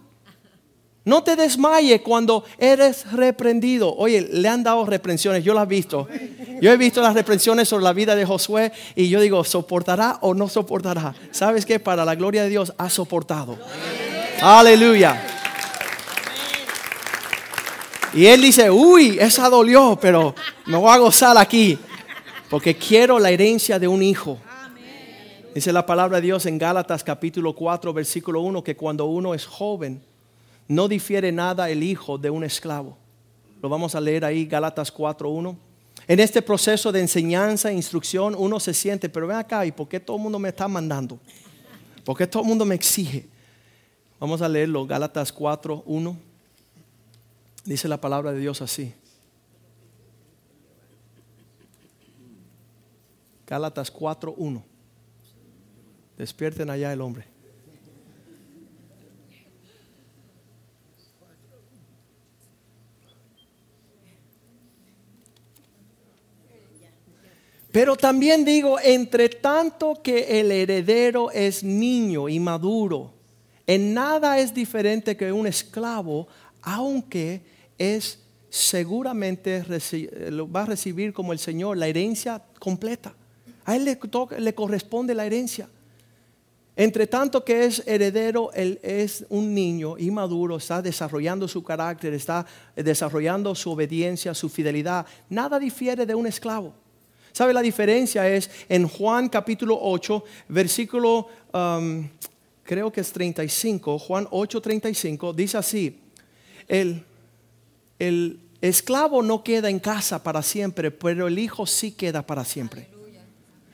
No 1.10 1.24
te 1.24 1.34
desmayes 1.34 2.02
cuando 2.02 2.44
eres 2.56 3.10
reprendido. 3.10 3.92
Oye, 3.96 4.28
le 4.30 4.48
han 4.48 4.62
dado 4.62 4.86
reprensiones, 4.86 5.42
yo 5.42 5.54
las 5.54 5.64
he 5.64 5.66
visto. 5.66 6.06
Yo 6.60 6.70
he 6.70 6.76
visto 6.76 7.02
las 7.02 7.14
reprensiones 7.14 7.68
sobre 7.68 7.82
la 7.82 7.92
vida 7.92 8.14
de 8.14 8.24
Josué 8.24 8.70
y 8.94 9.08
yo 9.08 9.20
digo, 9.20 9.42
¿soportará 9.42 10.18
o 10.20 10.34
no 10.34 10.48
soportará? 10.48 11.12
¿Sabes 11.32 11.66
qué? 11.66 11.80
Para 11.80 12.04
la 12.04 12.14
gloria 12.14 12.44
de 12.44 12.48
Dios 12.48 12.72
ha 12.78 12.88
soportado. 12.88 13.58
Aleluya. 14.40 15.20
Y 18.14 18.26
él 18.26 18.42
dice, 18.42 18.70
uy, 18.70 19.18
esa 19.18 19.48
dolió, 19.48 19.98
pero 20.00 20.36
me 20.66 20.76
voy 20.76 20.94
a 20.94 20.98
gozar 20.98 21.36
aquí. 21.36 21.76
Porque 22.48 22.76
quiero 22.76 23.18
la 23.18 23.32
herencia 23.32 23.80
de 23.80 23.88
un 23.88 24.00
hijo. 24.00 24.38
Dice 25.56 25.72
la 25.72 25.84
palabra 25.84 26.18
de 26.18 26.26
Dios 26.26 26.46
en 26.46 26.56
Gálatas 26.56 27.02
capítulo 27.02 27.56
4, 27.56 27.92
versículo 27.92 28.42
1, 28.42 28.62
que 28.62 28.76
cuando 28.76 29.06
uno 29.06 29.34
es 29.34 29.44
joven, 29.44 30.04
no 30.70 30.86
difiere 30.86 31.32
nada 31.32 31.68
el 31.68 31.82
hijo 31.82 32.16
de 32.16 32.30
un 32.30 32.44
esclavo. 32.44 32.96
Lo 33.60 33.68
vamos 33.68 33.96
a 33.96 34.00
leer 34.00 34.24
ahí, 34.24 34.46
Gálatas 34.46 34.94
4.1. 34.94 35.56
En 36.06 36.20
este 36.20 36.40
proceso 36.40 36.92
de 36.92 37.00
enseñanza 37.00 37.70
e 37.70 37.74
instrucción 37.74 38.36
uno 38.38 38.60
se 38.60 38.72
siente, 38.72 39.08
pero 39.08 39.26
ven 39.26 39.38
acá, 39.38 39.66
¿y 39.66 39.72
por 39.72 39.88
qué 39.88 39.98
todo 39.98 40.16
el 40.16 40.22
mundo 40.22 40.38
me 40.38 40.50
está 40.50 40.68
mandando? 40.68 41.18
¿Por 42.04 42.16
qué 42.16 42.24
todo 42.24 42.44
el 42.44 42.48
mundo 42.48 42.64
me 42.64 42.76
exige? 42.76 43.26
Vamos 44.20 44.42
a 44.42 44.48
leerlo, 44.48 44.86
Gálatas 44.86 45.34
4.1. 45.34 46.16
Dice 47.64 47.88
la 47.88 48.00
palabra 48.00 48.30
de 48.30 48.38
Dios 48.38 48.62
así. 48.62 48.94
Gálatas 53.44 53.92
4.1. 53.92 54.62
Despierten 56.16 56.70
allá 56.70 56.92
el 56.92 57.00
hombre. 57.00 57.29
Pero 67.72 67.96
también 67.96 68.44
digo, 68.44 68.78
entre 68.82 69.28
tanto 69.28 70.00
que 70.02 70.40
el 70.40 70.50
heredero 70.50 71.30
es 71.30 71.62
niño 71.62 72.28
y 72.28 72.40
maduro, 72.40 73.12
en 73.66 73.94
nada 73.94 74.38
es 74.38 74.52
diferente 74.52 75.16
que 75.16 75.30
un 75.30 75.46
esclavo, 75.46 76.26
aunque 76.62 77.42
es 77.78 78.18
seguramente 78.48 79.62
va 79.62 80.62
a 80.62 80.66
recibir 80.66 81.12
como 81.12 81.32
el 81.32 81.38
Señor 81.38 81.76
la 81.76 81.86
herencia 81.86 82.42
completa. 82.58 83.14
A 83.64 83.76
él 83.76 83.84
le, 83.84 84.54
corresponde 84.54 85.14
la 85.14 85.24
herencia. 85.24 85.68
Entre 86.74 87.06
tanto 87.06 87.44
que 87.44 87.64
es 87.64 87.86
heredero, 87.86 88.52
él 88.52 88.80
es 88.82 89.24
un 89.28 89.54
niño 89.54 89.96
inmaduro, 89.98 90.56
está 90.56 90.82
desarrollando 90.82 91.46
su 91.46 91.62
carácter, 91.62 92.14
está 92.14 92.44
desarrollando 92.74 93.54
su 93.54 93.70
obediencia, 93.70 94.34
su 94.34 94.48
fidelidad. 94.48 95.06
Nada 95.28 95.60
difiere 95.60 96.04
de 96.06 96.14
un 96.16 96.26
esclavo. 96.26 96.74
¿Sabe 97.32 97.52
la 97.52 97.62
diferencia? 97.62 98.28
Es 98.28 98.50
en 98.68 98.88
Juan 98.88 99.28
capítulo 99.28 99.78
8, 99.80 100.24
versículo, 100.48 101.28
um, 101.52 102.08
creo 102.62 102.90
que 102.90 103.00
es 103.00 103.12
35, 103.12 103.98
Juan 103.98 104.26
8, 104.30 104.60
35, 104.60 105.32
dice 105.32 105.58
así, 105.58 105.98
el, 106.68 107.04
el 107.98 108.40
esclavo 108.60 109.22
no 109.22 109.42
queda 109.42 109.70
en 109.70 109.78
casa 109.78 110.22
para 110.22 110.42
siempre, 110.42 110.90
pero 110.90 111.26
el 111.26 111.38
hijo 111.38 111.66
sí 111.66 111.92
queda 111.92 112.26
para 112.26 112.44
siempre. 112.44 112.88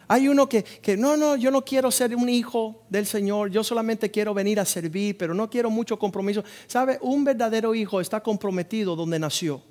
Hay 0.08 0.28
uno 0.28 0.48
que, 0.48 0.62
que, 0.62 0.96
no, 0.96 1.16
no, 1.16 1.34
yo 1.34 1.50
no 1.50 1.64
quiero 1.64 1.90
ser 1.90 2.14
un 2.14 2.28
hijo 2.28 2.82
del 2.88 3.06
Señor, 3.06 3.50
yo 3.50 3.64
solamente 3.64 4.10
quiero 4.10 4.32
venir 4.34 4.60
a 4.60 4.64
servir, 4.64 5.18
pero 5.18 5.34
no 5.34 5.50
quiero 5.50 5.68
mucho 5.68 5.98
compromiso. 5.98 6.44
¿Sabe? 6.68 6.98
Un 7.00 7.24
verdadero 7.24 7.74
hijo 7.74 8.00
está 8.00 8.22
comprometido 8.22 8.94
donde 8.94 9.18
nació. 9.18 9.62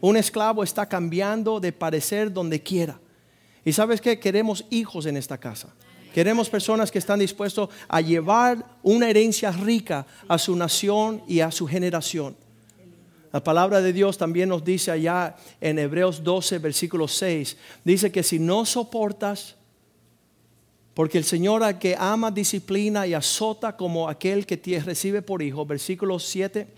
Un 0.00 0.16
esclavo 0.16 0.62
está 0.62 0.88
cambiando 0.88 1.58
de 1.58 1.72
parecer 1.72 2.32
donde 2.32 2.62
quiera. 2.62 3.00
Y 3.66 3.72
sabes 3.72 4.00
que 4.00 4.20
queremos 4.20 4.64
hijos 4.70 5.06
en 5.06 5.16
esta 5.16 5.38
casa. 5.38 5.74
Queremos 6.14 6.48
personas 6.48 6.88
que 6.88 7.00
están 7.00 7.18
dispuestos 7.18 7.68
a 7.88 8.00
llevar 8.00 8.64
una 8.84 9.10
herencia 9.10 9.50
rica 9.50 10.06
a 10.28 10.38
su 10.38 10.54
nación 10.54 11.20
y 11.26 11.40
a 11.40 11.50
su 11.50 11.66
generación. 11.66 12.36
La 13.32 13.42
palabra 13.42 13.82
de 13.82 13.92
Dios 13.92 14.16
también 14.16 14.50
nos 14.50 14.64
dice 14.64 14.92
allá 14.92 15.34
en 15.60 15.80
Hebreos 15.80 16.22
12, 16.22 16.60
versículo 16.60 17.08
6, 17.08 17.56
dice 17.82 18.12
que 18.12 18.22
si 18.22 18.38
no 18.38 18.64
soportas, 18.64 19.56
porque 20.94 21.18
el 21.18 21.24
Señor 21.24 21.64
al 21.64 21.80
que 21.80 21.96
ama, 21.98 22.30
disciplina 22.30 23.04
y 23.04 23.14
azota 23.14 23.76
como 23.76 24.08
aquel 24.08 24.46
que 24.46 24.56
te 24.56 24.78
recibe 24.78 25.22
por 25.22 25.42
hijo, 25.42 25.66
versículo 25.66 26.20
7, 26.20 26.68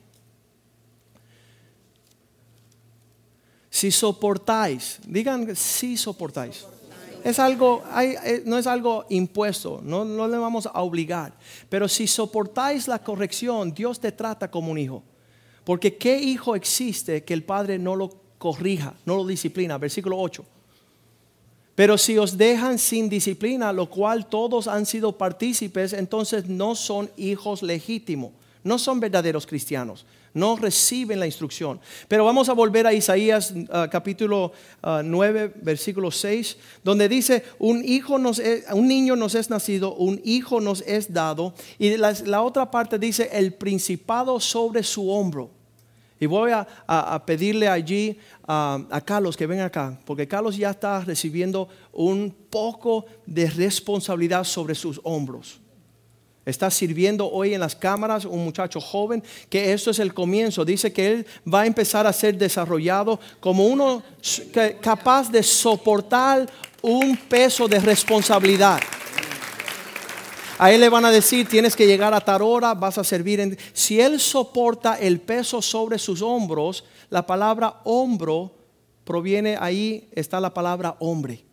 si 3.68 3.90
soportáis, 3.90 5.00
digan 5.06 5.54
si 5.54 5.98
soportáis. 5.98 6.64
Es 7.24 7.38
algo, 7.38 7.82
eh, 8.00 8.42
no 8.46 8.58
es 8.58 8.66
algo 8.66 9.04
impuesto, 9.08 9.80
no, 9.82 10.04
no 10.04 10.28
le 10.28 10.38
vamos 10.38 10.66
a 10.66 10.82
obligar. 10.82 11.32
Pero 11.68 11.88
si 11.88 12.06
soportáis 12.06 12.88
la 12.88 12.98
corrección, 12.98 13.72
Dios 13.72 14.00
te 14.00 14.12
trata 14.12 14.50
como 14.50 14.70
un 14.72 14.78
hijo. 14.78 15.02
Porque 15.64 15.96
¿qué 15.96 16.18
hijo 16.18 16.54
existe 16.54 17.24
que 17.24 17.34
el 17.34 17.44
padre 17.44 17.78
no 17.78 17.94
lo 17.94 18.10
corrija, 18.38 18.94
no 19.04 19.16
lo 19.16 19.26
disciplina? 19.26 19.76
Versículo 19.76 20.18
8. 20.18 20.44
Pero 21.74 21.96
si 21.96 22.18
os 22.18 22.36
dejan 22.36 22.76
sin 22.78 23.08
disciplina, 23.08 23.72
lo 23.72 23.88
cual 23.88 24.26
todos 24.26 24.66
han 24.66 24.84
sido 24.84 25.16
partícipes, 25.16 25.92
entonces 25.92 26.48
no 26.48 26.74
son 26.74 27.08
hijos 27.16 27.62
legítimos, 27.62 28.32
no 28.64 28.78
son 28.78 28.98
verdaderos 28.98 29.46
cristianos, 29.46 30.04
no 30.34 30.56
reciben 30.56 31.20
la 31.20 31.26
instrucción. 31.26 31.80
Pero 32.08 32.24
vamos 32.24 32.48
a 32.48 32.52
volver 32.52 32.86
a 32.86 32.92
Isaías 32.92 33.52
uh, 33.52 33.88
capítulo 33.90 34.52
9, 34.82 35.44
uh, 35.44 35.64
versículo 35.64 36.10
6, 36.10 36.56
donde 36.84 37.08
dice, 37.08 37.44
un, 37.58 37.84
hijo 37.84 38.18
nos 38.18 38.40
un 38.72 38.88
niño 38.88 39.16
nos 39.16 39.34
es 39.34 39.50
nacido, 39.50 39.94
un 39.94 40.20
hijo 40.24 40.60
nos 40.60 40.82
es 40.82 41.12
dado, 41.12 41.54
y 41.78 41.96
la, 41.96 42.14
la 42.24 42.42
otra 42.42 42.70
parte 42.70 42.98
dice, 42.98 43.28
el 43.32 43.54
principado 43.54 44.40
sobre 44.40 44.82
su 44.82 45.10
hombro. 45.10 45.58
Y 46.20 46.26
voy 46.26 46.50
a, 46.52 47.22
pedirle 47.24 47.68
allí 47.68 48.18
a, 48.46 49.02
Carlos 49.04 49.36
que 49.36 49.46
venga 49.46 49.66
acá, 49.66 50.00
porque 50.04 50.26
Carlos 50.26 50.56
ya 50.56 50.70
está 50.70 51.00
recibiendo 51.00 51.68
un 51.92 52.34
poco 52.50 53.06
de 53.24 53.48
responsabilidad 53.48 54.44
sobre 54.44 54.74
sus 54.74 55.00
hombros. 55.04 55.60
Está 56.48 56.70
sirviendo 56.70 57.30
hoy 57.30 57.52
en 57.52 57.60
las 57.60 57.76
cámaras 57.76 58.24
un 58.24 58.42
muchacho 58.42 58.80
joven 58.80 59.22
que 59.50 59.74
esto 59.74 59.90
es 59.90 59.98
el 59.98 60.14
comienzo. 60.14 60.64
Dice 60.64 60.90
que 60.94 61.06
él 61.06 61.26
va 61.46 61.60
a 61.60 61.66
empezar 61.66 62.06
a 62.06 62.12
ser 62.12 62.38
desarrollado 62.38 63.20
como 63.38 63.66
uno 63.66 64.02
capaz 64.80 65.30
de 65.30 65.42
soportar 65.42 66.48
un 66.80 67.18
peso 67.18 67.68
de 67.68 67.78
responsabilidad. 67.80 68.80
A 70.56 70.72
él 70.72 70.80
le 70.80 70.88
van 70.88 71.04
a 71.04 71.10
decir, 71.10 71.46
tienes 71.46 71.76
que 71.76 71.86
llegar 71.86 72.14
a 72.14 72.20
tal 72.22 72.40
hora, 72.40 72.72
vas 72.72 72.96
a 72.96 73.04
servir. 73.04 73.58
Si 73.74 74.00
él 74.00 74.18
soporta 74.18 74.98
el 74.98 75.20
peso 75.20 75.60
sobre 75.60 75.98
sus 75.98 76.22
hombros, 76.22 76.82
la 77.10 77.26
palabra 77.26 77.82
hombro 77.84 78.54
proviene 79.04 79.58
ahí, 79.60 80.08
está 80.12 80.40
la 80.40 80.54
palabra 80.54 80.96
hombre. 80.98 81.47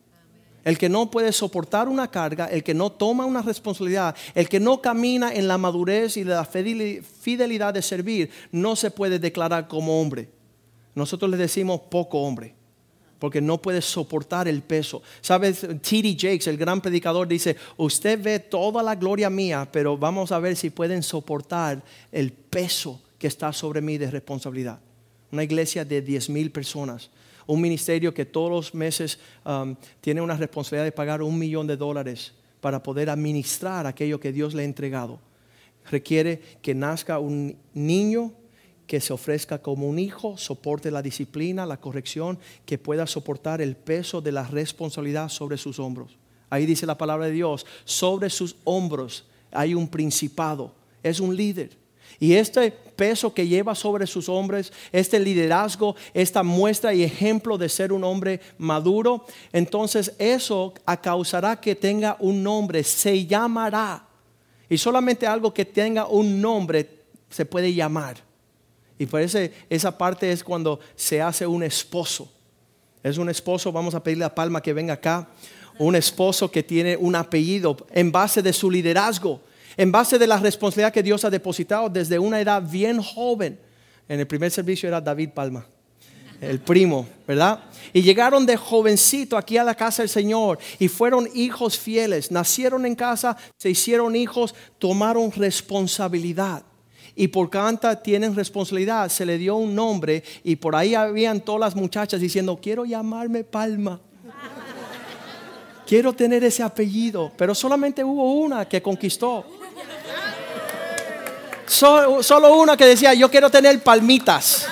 El 0.65 0.77
que 0.77 0.89
no 0.89 1.09
puede 1.09 1.31
soportar 1.31 1.87
una 1.87 2.09
carga, 2.09 2.47
el 2.47 2.63
que 2.63 2.73
no 2.73 2.91
toma 2.91 3.25
una 3.25 3.41
responsabilidad, 3.41 4.15
el 4.33 4.49
que 4.49 4.59
no 4.59 4.81
camina 4.81 5.33
en 5.33 5.47
la 5.47 5.57
madurez 5.57 6.17
y 6.17 6.23
la 6.23 6.43
fidelidad 6.43 7.73
de 7.73 7.81
servir, 7.81 8.29
no 8.51 8.75
se 8.75 8.91
puede 8.91 9.19
declarar 9.19 9.67
como 9.67 10.01
hombre. 10.01 10.27
Nosotros 10.95 11.29
le 11.29 11.37
decimos 11.37 11.81
poco 11.89 12.19
hombre 12.19 12.55
porque 13.19 13.41
no 13.41 13.61
puede 13.61 13.81
soportar 13.81 14.47
el 14.47 14.61
peso. 14.61 15.01
¿Sabes? 15.21 15.61
T.D. 15.61 16.15
Jakes, 16.19 16.47
el 16.47 16.57
gran 16.57 16.81
predicador, 16.81 17.27
dice, 17.27 17.55
usted 17.77 18.21
ve 18.21 18.39
toda 18.39 18.83
la 18.83 18.95
gloria 18.95 19.29
mía, 19.29 19.67
pero 19.71 19.97
vamos 19.97 20.31
a 20.31 20.39
ver 20.39 20.55
si 20.55 20.69
pueden 20.69 21.01
soportar 21.01 21.83
el 22.11 22.31
peso 22.31 23.01
que 23.17 23.27
está 23.27 23.53
sobre 23.53 23.81
mí 23.81 23.97
de 23.97 24.11
responsabilidad. 24.11 24.79
Una 25.31 25.43
iglesia 25.43 25.85
de 25.85 26.01
10 26.01 26.29
mil 26.29 26.51
personas, 26.51 27.09
un 27.47 27.61
ministerio 27.61 28.13
que 28.13 28.25
todos 28.25 28.49
los 28.49 28.73
meses 28.73 29.19
um, 29.45 29.75
tiene 30.01 30.21
una 30.21 30.37
responsabilidad 30.37 30.85
de 30.85 30.91
pagar 30.91 31.21
un 31.21 31.37
millón 31.37 31.67
de 31.67 31.77
dólares 31.77 32.33
para 32.61 32.81
poder 32.81 33.09
administrar 33.09 33.85
aquello 33.85 34.19
que 34.19 34.31
Dios 34.31 34.53
le 34.53 34.63
ha 34.63 34.65
entregado. 34.65 35.19
Requiere 35.89 36.41
que 36.61 36.73
nazca 36.73 37.19
un 37.19 37.57
niño 37.73 38.33
que 38.87 38.99
se 38.99 39.13
ofrezca 39.13 39.61
como 39.61 39.87
un 39.87 39.99
hijo, 39.99 40.37
soporte 40.37 40.91
la 40.91 41.01
disciplina, 41.01 41.65
la 41.65 41.79
corrección, 41.79 42.39
que 42.65 42.77
pueda 42.77 43.07
soportar 43.07 43.61
el 43.61 43.75
peso 43.75 44.21
de 44.21 44.31
la 44.31 44.43
responsabilidad 44.43 45.29
sobre 45.29 45.57
sus 45.57 45.79
hombros. 45.79 46.17
Ahí 46.49 46.65
dice 46.65 46.85
la 46.85 46.97
palabra 46.97 47.25
de 47.25 47.31
Dios, 47.31 47.65
sobre 47.83 48.29
sus 48.29 48.55
hombros 48.63 49.25
hay 49.51 49.73
un 49.73 49.87
principado, 49.87 50.73
es 51.01 51.19
un 51.19 51.35
líder. 51.35 51.77
Y 52.19 52.33
este 52.33 52.71
peso 52.71 53.33
que 53.33 53.47
lleva 53.47 53.75
sobre 53.75 54.07
sus 54.07 54.29
hombros, 54.29 54.71
este 54.91 55.19
liderazgo, 55.19 55.95
esta 56.13 56.43
muestra 56.43 56.93
y 56.93 57.03
ejemplo 57.03 57.57
de 57.57 57.69
ser 57.69 57.91
un 57.91 58.03
hombre 58.03 58.39
maduro, 58.57 59.25
entonces 59.51 60.13
eso 60.17 60.73
causará 61.01 61.59
que 61.59 61.75
tenga 61.75 62.15
un 62.19 62.41
nombre, 62.41 62.83
se 62.83 63.25
llamará. 63.25 64.05
Y 64.69 64.77
solamente 64.77 65.27
algo 65.27 65.53
que 65.53 65.65
tenga 65.65 66.07
un 66.07 66.41
nombre 66.41 66.89
se 67.29 67.45
puede 67.45 67.73
llamar. 67.73 68.17
Y 68.97 69.05
por 69.05 69.21
esa 69.21 69.97
parte 69.97 70.31
es 70.31 70.43
cuando 70.43 70.79
se 70.95 71.21
hace 71.21 71.45
un 71.45 71.63
esposo. 71.63 72.31
Es 73.03 73.17
un 73.17 73.29
esposo, 73.29 73.71
vamos 73.71 73.93
a 73.93 74.01
pedirle 74.01 74.25
a 74.25 74.33
Palma 74.33 74.61
que 74.61 74.73
venga 74.73 74.93
acá. 74.93 75.27
Un 75.77 75.95
esposo 75.95 76.49
que 76.49 76.63
tiene 76.63 76.95
un 76.95 77.15
apellido 77.15 77.75
en 77.91 78.11
base 78.11 78.41
de 78.41 78.53
su 78.53 78.71
liderazgo, 78.71 79.41
en 79.77 79.91
base 79.91 80.17
de 80.17 80.27
la 80.27 80.37
responsabilidad 80.37 80.93
que 80.93 81.03
Dios 81.03 81.25
ha 81.25 81.29
depositado 81.29 81.89
desde 81.89 82.19
una 82.19 82.39
edad 82.39 82.61
bien 82.61 83.01
joven. 83.01 83.59
En 84.07 84.19
el 84.19 84.27
primer 84.27 84.51
servicio 84.51 84.87
era 84.87 85.01
David 85.01 85.29
Palma, 85.33 85.65
el 86.41 86.59
primo, 86.59 87.07
¿verdad? 87.27 87.63
Y 87.91 88.01
llegaron 88.01 88.45
de 88.45 88.57
jovencito 88.57 89.37
aquí 89.37 89.57
a 89.57 89.63
la 89.63 89.75
casa 89.75 90.03
del 90.03 90.09
Señor 90.09 90.59
y 90.79 90.87
fueron 90.87 91.27
hijos 91.33 91.77
fieles. 91.79 92.31
Nacieron 92.31 92.85
en 92.85 92.95
casa, 92.95 93.35
se 93.57 93.69
hicieron 93.69 94.15
hijos, 94.15 94.53
tomaron 94.77 95.31
responsabilidad 95.31 96.63
y 97.15 97.29
por 97.29 97.49
canta 97.49 98.01
tienen 98.01 98.35
responsabilidad, 98.35 99.09
se 99.09 99.25
le 99.25 99.37
dio 99.37 99.55
un 99.55 99.73
nombre 99.73 100.23
y 100.43 100.57
por 100.57 100.75
ahí 100.75 100.93
habían 100.95 101.39
todas 101.39 101.61
las 101.61 101.75
muchachas 101.75 102.19
diciendo, 102.19 102.59
quiero 102.61 102.85
llamarme 102.85 103.43
Palma. 103.43 104.01
Quiero 105.85 106.13
tener 106.13 106.43
ese 106.43 106.63
apellido, 106.63 107.31
pero 107.37 107.53
solamente 107.53 108.03
hubo 108.03 108.33
una 108.33 108.67
que 108.67 108.81
conquistó. 108.81 109.45
Solo, 111.67 112.55
una 112.55 112.75
que 112.75 112.85
decía, 112.85 113.13
yo 113.13 113.29
quiero 113.29 113.49
tener 113.49 113.81
palmitas. 113.83 114.67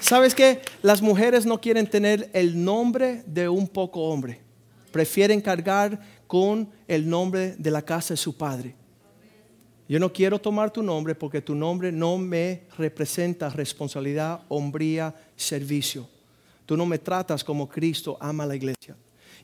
¿Sabes 0.00 0.34
qué? 0.34 0.60
Las 0.82 1.02
mujeres 1.02 1.46
no 1.46 1.60
quieren 1.60 1.86
tener 1.86 2.30
el 2.32 2.62
nombre 2.64 3.22
de 3.26 3.48
un 3.48 3.68
poco 3.68 4.04
hombre. 4.04 4.40
Prefieren 4.90 5.40
cargar 5.40 6.00
con 6.26 6.70
el 6.86 7.08
nombre 7.08 7.54
de 7.58 7.70
la 7.70 7.82
casa 7.82 8.14
de 8.14 8.18
su 8.18 8.36
padre. 8.36 8.74
Yo 9.88 9.98
no 9.98 10.12
quiero 10.12 10.38
tomar 10.38 10.70
tu 10.70 10.82
nombre 10.82 11.14
porque 11.14 11.40
tu 11.40 11.54
nombre 11.54 11.90
no 11.92 12.18
me 12.18 12.64
representa 12.76 13.48
responsabilidad, 13.48 14.42
hombría, 14.48 15.14
servicio. 15.34 16.08
Tú 16.68 16.76
no 16.76 16.84
me 16.84 16.98
tratas 16.98 17.42
como 17.42 17.66
Cristo 17.66 18.18
ama 18.20 18.44
a 18.44 18.48
la 18.48 18.54
iglesia. 18.54 18.94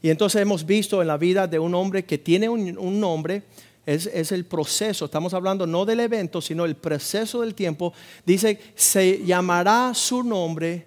Y 0.02 0.10
entonces 0.10 0.42
hemos 0.42 0.66
visto 0.66 1.00
en 1.00 1.08
la 1.08 1.16
vida 1.16 1.46
de 1.46 1.58
un 1.58 1.74
hombre 1.74 2.04
que 2.04 2.18
tiene 2.18 2.50
un, 2.50 3.00
nombre, 3.00 3.44
es, 3.86 4.04
es, 4.04 4.30
el 4.30 4.44
proceso, 4.44 5.06
estamos 5.06 5.32
hablando 5.32 5.66
no 5.66 5.86
del 5.86 6.00
evento, 6.00 6.42
sino 6.42 6.66
el 6.66 6.74
proceso 6.76 7.40
del 7.40 7.54
tiempo. 7.54 7.94
Dice, 8.26 8.60
se 8.74 9.24
llamará 9.24 9.92
su 9.94 10.22
nombre 10.22 10.86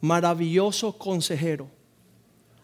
maravilloso 0.00 0.96
consejero 0.96 1.68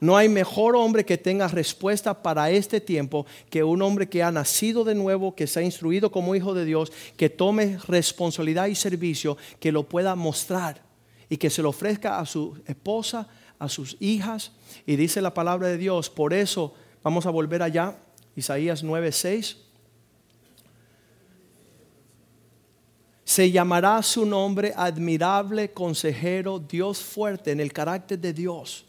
no 0.04 0.18
hay 0.18 0.28
mejor 0.28 0.76
hombre 0.76 1.06
que 1.06 1.16
tenga 1.16 1.48
respuesta 1.48 2.22
para 2.22 2.50
este 2.50 2.78
tiempo 2.78 3.24
que 3.48 3.64
un 3.64 3.80
hombre 3.80 4.06
que 4.06 4.22
ha 4.22 4.30
nacido 4.30 4.84
de 4.84 4.94
nuevo, 4.94 5.34
que 5.34 5.46
se 5.46 5.60
ha 5.60 5.62
instruido 5.62 6.12
como 6.12 6.34
hijo 6.34 6.52
de 6.52 6.66
Dios, 6.66 6.92
que 7.16 7.30
tome 7.30 7.78
responsabilidad 7.88 8.66
y 8.66 8.74
servicio, 8.74 9.38
que 9.60 9.72
lo 9.72 9.84
pueda 9.84 10.14
mostrar 10.14 10.82
y 11.28 11.36
que 11.36 11.50
se 11.50 11.62
lo 11.62 11.70
ofrezca 11.70 12.18
a 12.18 12.26
su 12.26 12.58
esposa, 12.66 13.28
a 13.58 13.68
sus 13.68 13.96
hijas. 14.00 14.52
Y 14.86 14.96
dice 14.96 15.20
la 15.20 15.34
palabra 15.34 15.68
de 15.68 15.78
Dios, 15.78 16.10
por 16.10 16.32
eso 16.32 16.74
vamos 17.02 17.26
a 17.26 17.30
volver 17.30 17.62
allá, 17.62 17.96
Isaías 18.36 18.82
9:6. 18.82 19.56
Se 23.24 23.50
llamará 23.50 24.02
su 24.02 24.26
nombre 24.26 24.72
admirable, 24.76 25.72
consejero, 25.72 26.58
Dios 26.58 26.98
fuerte 27.00 27.52
en 27.52 27.60
el 27.60 27.72
carácter 27.72 28.18
de 28.18 28.32
Dios 28.32 28.84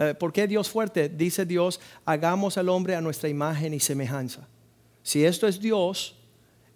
Eh, 0.00 0.14
¿Por 0.14 0.32
qué 0.32 0.46
Dios 0.46 0.68
fuerte? 0.70 1.08
Dice 1.08 1.44
Dios, 1.44 1.80
hagamos 2.04 2.56
al 2.56 2.68
hombre 2.68 2.94
a 2.94 3.00
nuestra 3.00 3.28
imagen 3.28 3.74
y 3.74 3.80
semejanza. 3.80 4.46
Si 5.02 5.24
esto 5.24 5.48
es 5.48 5.58
Dios, 5.58 6.14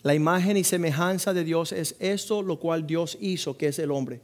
la 0.03 0.15
imagen 0.15 0.57
y 0.57 0.65
semejanza 0.65 1.33
de 1.33 1.45
Dios 1.45 1.71
es 1.71 1.95
esto 2.01 2.43
lo 2.43 2.59
cual 2.59 2.85
Dios 2.85 3.17
hizo, 3.21 3.57
que 3.57 3.69
es 3.69 3.79
el 3.79 3.93
hombre. 3.93 4.21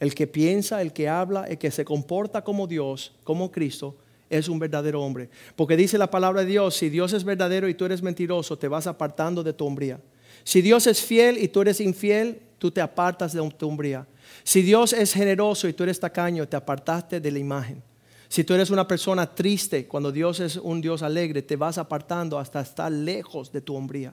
El 0.00 0.14
que 0.14 0.26
piensa, 0.26 0.82
el 0.82 0.92
que 0.92 1.08
habla, 1.08 1.44
el 1.44 1.58
que 1.58 1.70
se 1.70 1.84
comporta 1.84 2.42
como 2.42 2.66
Dios, 2.66 3.12
como 3.24 3.50
Cristo, 3.50 3.96
es 4.28 4.48
un 4.48 4.58
verdadero 4.58 5.02
hombre. 5.02 5.28
Porque 5.56 5.76
dice 5.76 5.98
la 5.98 6.10
palabra 6.10 6.42
de 6.42 6.48
Dios, 6.48 6.74
si 6.74 6.88
Dios 6.88 7.12
es 7.12 7.24
verdadero 7.24 7.68
y 7.68 7.74
tú 7.74 7.84
eres 7.84 8.02
mentiroso, 8.02 8.58
te 8.58 8.68
vas 8.68 8.86
apartando 8.86 9.42
de 9.42 9.52
tu 9.52 9.66
hombría. 9.66 10.00
Si 10.42 10.60
Dios 10.60 10.86
es 10.86 11.02
fiel 11.02 11.38
y 11.38 11.48
tú 11.48 11.62
eres 11.62 11.80
infiel, 11.80 12.40
tú 12.58 12.70
te 12.70 12.80
apartas 12.80 13.32
de 13.32 13.50
tu 13.50 13.68
hombría. 13.68 14.06
Si 14.42 14.62
Dios 14.62 14.92
es 14.92 15.12
generoso 15.12 15.68
y 15.68 15.72
tú 15.72 15.84
eres 15.84 16.00
tacaño, 16.00 16.46
te 16.48 16.56
apartaste 16.56 17.20
de 17.20 17.30
la 17.30 17.38
imagen. 17.38 17.82
Si 18.28 18.42
tú 18.42 18.54
eres 18.54 18.70
una 18.70 18.88
persona 18.88 19.32
triste, 19.32 19.86
cuando 19.86 20.10
Dios 20.10 20.40
es 20.40 20.56
un 20.56 20.80
Dios 20.80 21.02
alegre, 21.02 21.42
te 21.42 21.56
vas 21.56 21.78
apartando 21.78 22.38
hasta 22.38 22.60
estar 22.60 22.90
lejos 22.90 23.52
de 23.52 23.60
tu 23.60 23.76
hombría. 23.76 24.12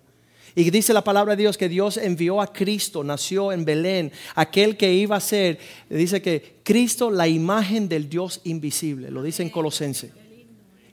Y 0.56 0.70
dice 0.70 0.94
la 0.94 1.04
palabra 1.04 1.36
de 1.36 1.44
Dios 1.44 1.58
que 1.58 1.70
Dios 1.70 1.98
envió 1.98 2.42
a 2.42 2.52
Cristo, 2.52 3.04
nació 3.04 3.52
en 3.52 3.64
Belén, 3.64 4.12
aquel 4.36 4.76
que 4.76 4.94
iba 4.94 5.16
a 5.16 5.22
ser, 5.22 5.60
dice 5.90 6.22
que 6.22 6.58
Cristo 6.64 7.10
la 7.10 7.28
imagen 7.28 7.88
del 7.88 8.10
Dios 8.10 8.42
invisible, 8.44 9.12
lo 9.12 9.24
dice 9.24 9.44
en 9.44 9.50
Colosense. 9.50 10.12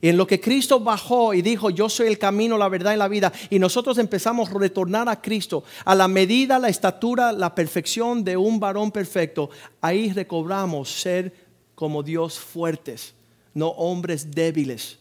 Y 0.00 0.08
en 0.08 0.16
lo 0.16 0.28
que 0.28 0.40
Cristo 0.40 0.78
bajó 0.78 1.34
y 1.34 1.42
dijo, 1.42 1.70
yo 1.70 1.88
soy 1.88 2.06
el 2.06 2.18
camino, 2.18 2.56
la 2.56 2.68
verdad 2.68 2.94
y 2.94 2.96
la 2.96 3.08
vida, 3.08 3.32
y 3.50 3.58
nosotros 3.58 3.98
empezamos 3.98 4.48
a 4.48 4.58
retornar 4.58 5.08
a 5.08 5.20
Cristo, 5.20 5.64
a 5.84 5.96
la 5.96 6.06
medida, 6.06 6.60
la 6.60 6.68
estatura, 6.68 7.32
la 7.32 7.52
perfección 7.54 8.22
de 8.22 8.36
un 8.36 8.60
varón 8.60 8.92
perfecto, 8.92 9.50
ahí 9.80 10.12
recobramos 10.12 10.88
ser 10.88 11.34
como 11.74 12.04
Dios 12.04 12.38
fuertes, 12.38 13.14
no 13.54 13.68
hombres 13.70 14.30
débiles. 14.30 14.98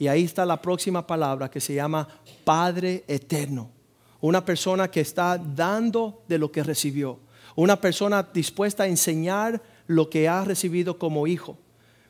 Y 0.00 0.08
ahí 0.08 0.24
está 0.24 0.46
la 0.46 0.62
próxima 0.62 1.06
palabra 1.06 1.50
que 1.50 1.60
se 1.60 1.74
llama 1.74 2.08
Padre 2.42 3.04
Eterno. 3.06 3.70
Una 4.22 4.42
persona 4.42 4.90
que 4.90 5.02
está 5.02 5.36
dando 5.36 6.22
de 6.26 6.38
lo 6.38 6.50
que 6.50 6.62
recibió. 6.62 7.18
Una 7.54 7.78
persona 7.78 8.26
dispuesta 8.32 8.84
a 8.84 8.88
enseñar 8.88 9.60
lo 9.86 10.08
que 10.08 10.26
ha 10.26 10.42
recibido 10.42 10.98
como 10.98 11.26
hijo. 11.26 11.58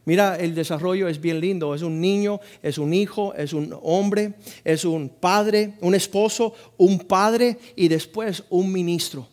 Mira, 0.05 0.37
el 0.37 0.55
desarrollo 0.55 1.09
es 1.09 1.21
bien 1.21 1.41
lindo. 1.41 1.75
Es 1.75 1.83
un 1.83 2.01
niño, 2.01 2.39
es 2.63 2.79
un 2.79 2.95
hijo, 2.95 3.35
es 3.35 3.53
un 3.53 3.77
hombre, 3.83 4.35
es 4.63 4.85
un 4.85 5.09
padre, 5.09 5.75
un 5.81 5.97
esposo, 5.97 6.55
un 6.77 7.01
padre 7.01 7.59
y 7.75 7.89
después 7.89 8.45
un 8.51 8.71
ministro. 8.71 9.27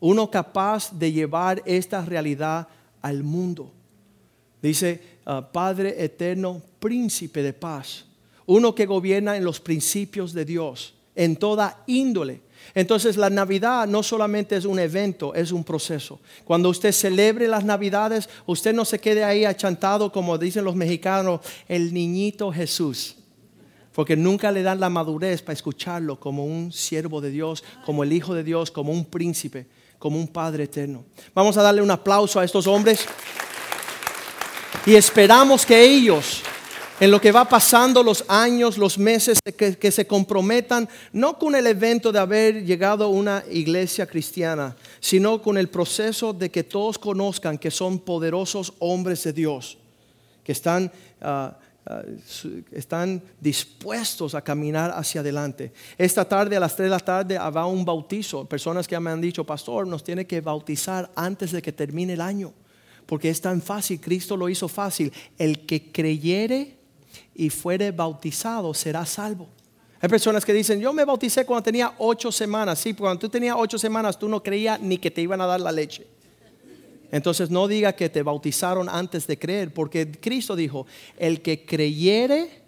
Uno 0.00 0.28
capaz 0.28 0.90
de 0.92 1.12
llevar 1.12 1.62
esta 1.66 2.04
realidad 2.04 2.66
al 3.00 3.22
mundo. 3.22 3.70
Dice, 4.60 5.00
ah, 5.26 5.50
Padre 5.52 6.02
eterno, 6.02 6.62
príncipe 6.78 7.42
de 7.42 7.52
paz. 7.52 8.04
Uno 8.46 8.74
que 8.74 8.86
gobierna 8.86 9.36
en 9.36 9.44
los 9.44 9.60
principios 9.60 10.32
de 10.32 10.44
Dios, 10.44 10.94
en 11.14 11.36
toda 11.36 11.82
índole. 11.86 12.40
Entonces 12.74 13.16
la 13.16 13.30
Navidad 13.30 13.86
no 13.86 14.02
solamente 14.02 14.56
es 14.56 14.64
un 14.64 14.78
evento, 14.78 15.34
es 15.34 15.52
un 15.52 15.64
proceso. 15.64 16.20
Cuando 16.44 16.68
usted 16.68 16.92
celebre 16.92 17.48
las 17.48 17.64
Navidades, 17.64 18.28
usted 18.46 18.72
no 18.74 18.84
se 18.84 18.98
quede 18.98 19.24
ahí 19.24 19.44
achantado 19.44 20.10
como 20.10 20.38
dicen 20.38 20.64
los 20.64 20.76
mexicanos, 20.76 21.40
el 21.68 21.92
niñito 21.92 22.52
Jesús. 22.52 23.16
Porque 23.94 24.16
nunca 24.16 24.50
le 24.50 24.62
dan 24.62 24.80
la 24.80 24.88
madurez 24.88 25.42
para 25.42 25.52
escucharlo 25.52 26.18
como 26.18 26.46
un 26.46 26.72
siervo 26.72 27.20
de 27.20 27.30
Dios, 27.30 27.62
como 27.84 28.04
el 28.04 28.12
Hijo 28.12 28.34
de 28.34 28.42
Dios, 28.42 28.70
como 28.70 28.90
un 28.90 29.04
príncipe, 29.04 29.66
como 29.98 30.18
un 30.18 30.28
Padre 30.28 30.64
eterno. 30.64 31.04
Vamos 31.34 31.56
a 31.58 31.62
darle 31.62 31.82
un 31.82 31.90
aplauso 31.90 32.40
a 32.40 32.44
estos 32.44 32.66
hombres. 32.66 33.06
Y 34.84 34.96
esperamos 34.96 35.64
que 35.64 35.80
ellos, 35.80 36.42
en 36.98 37.12
lo 37.12 37.20
que 37.20 37.30
va 37.30 37.48
pasando 37.48 38.02
los 38.02 38.24
años, 38.26 38.76
los 38.76 38.98
meses, 38.98 39.38
que, 39.40 39.92
se 39.92 40.06
comprometan 40.08 40.88
no 41.12 41.38
con 41.38 41.54
el 41.54 41.68
evento 41.68 42.10
de 42.10 42.18
haber 42.18 42.64
llegado 42.64 43.04
a 43.04 43.08
una 43.08 43.44
iglesia 43.48 44.06
cristiana, 44.06 44.74
sino 44.98 45.40
con 45.40 45.56
el 45.56 45.68
proceso 45.68 46.32
de 46.32 46.50
que 46.50 46.64
todos 46.64 46.98
conozcan 46.98 47.58
que 47.58 47.70
son 47.70 48.00
poderosos 48.00 48.74
hombres 48.80 49.22
de 49.24 49.32
Dios, 49.32 49.78
que 50.42 50.52
están... 50.52 50.90
Ah, 51.20 51.56
ah, 51.86 52.02
están 52.72 53.22
dispuestos 53.40 54.34
a 54.34 54.42
caminar 54.42 54.92
hacia 54.96 55.20
adelante. 55.20 55.72
Esta 55.98 56.24
tarde 56.24 56.56
a 56.56 56.60
las 56.60 56.74
3 56.74 56.86
de 56.86 56.90
la 56.90 57.00
tarde 57.00 57.36
habrá 57.36 57.66
un 57.66 57.84
bautizo. 57.84 58.44
Personas 58.44 58.86
que 58.86 58.98
me 58.98 59.10
han 59.10 59.20
dicho, 59.20 59.44
pastor, 59.44 59.86
nos 59.86 60.02
tiene 60.02 60.24
que 60.24 60.40
bautizar 60.40 61.10
antes 61.16 61.50
de 61.52 61.60
que 61.60 61.72
termine 61.72 62.12
el 62.12 62.20
año 62.20 62.52
porque 63.06 63.28
es 63.28 63.40
tan 63.40 63.60
fácil, 63.60 64.00
Cristo 64.00 64.36
lo 64.36 64.48
hizo 64.48 64.68
fácil. 64.68 65.12
El 65.38 65.66
que 65.66 65.90
creyere 65.90 66.76
y 67.34 67.50
fuere 67.50 67.90
bautizado 67.90 68.72
será 68.74 69.04
salvo. 69.06 69.48
Hay 70.00 70.08
personas 70.08 70.44
que 70.44 70.52
dicen, 70.52 70.80
yo 70.80 70.92
me 70.92 71.04
bauticé 71.04 71.46
cuando 71.46 71.62
tenía 71.62 71.94
ocho 71.98 72.32
semanas. 72.32 72.80
Sí, 72.80 72.92
cuando 72.94 73.20
tú 73.20 73.28
tenías 73.28 73.54
ocho 73.58 73.78
semanas 73.78 74.18
tú 74.18 74.28
no 74.28 74.42
creías 74.42 74.80
ni 74.80 74.98
que 74.98 75.10
te 75.10 75.20
iban 75.22 75.40
a 75.40 75.46
dar 75.46 75.60
la 75.60 75.70
leche. 75.70 76.06
Entonces 77.12 77.50
no 77.50 77.68
diga 77.68 77.92
que 77.92 78.08
te 78.08 78.22
bautizaron 78.22 78.88
antes 78.88 79.26
de 79.26 79.38
creer, 79.38 79.72
porque 79.72 80.10
Cristo 80.10 80.56
dijo, 80.56 80.86
el 81.18 81.42
que 81.42 81.66
creyere 81.66 82.61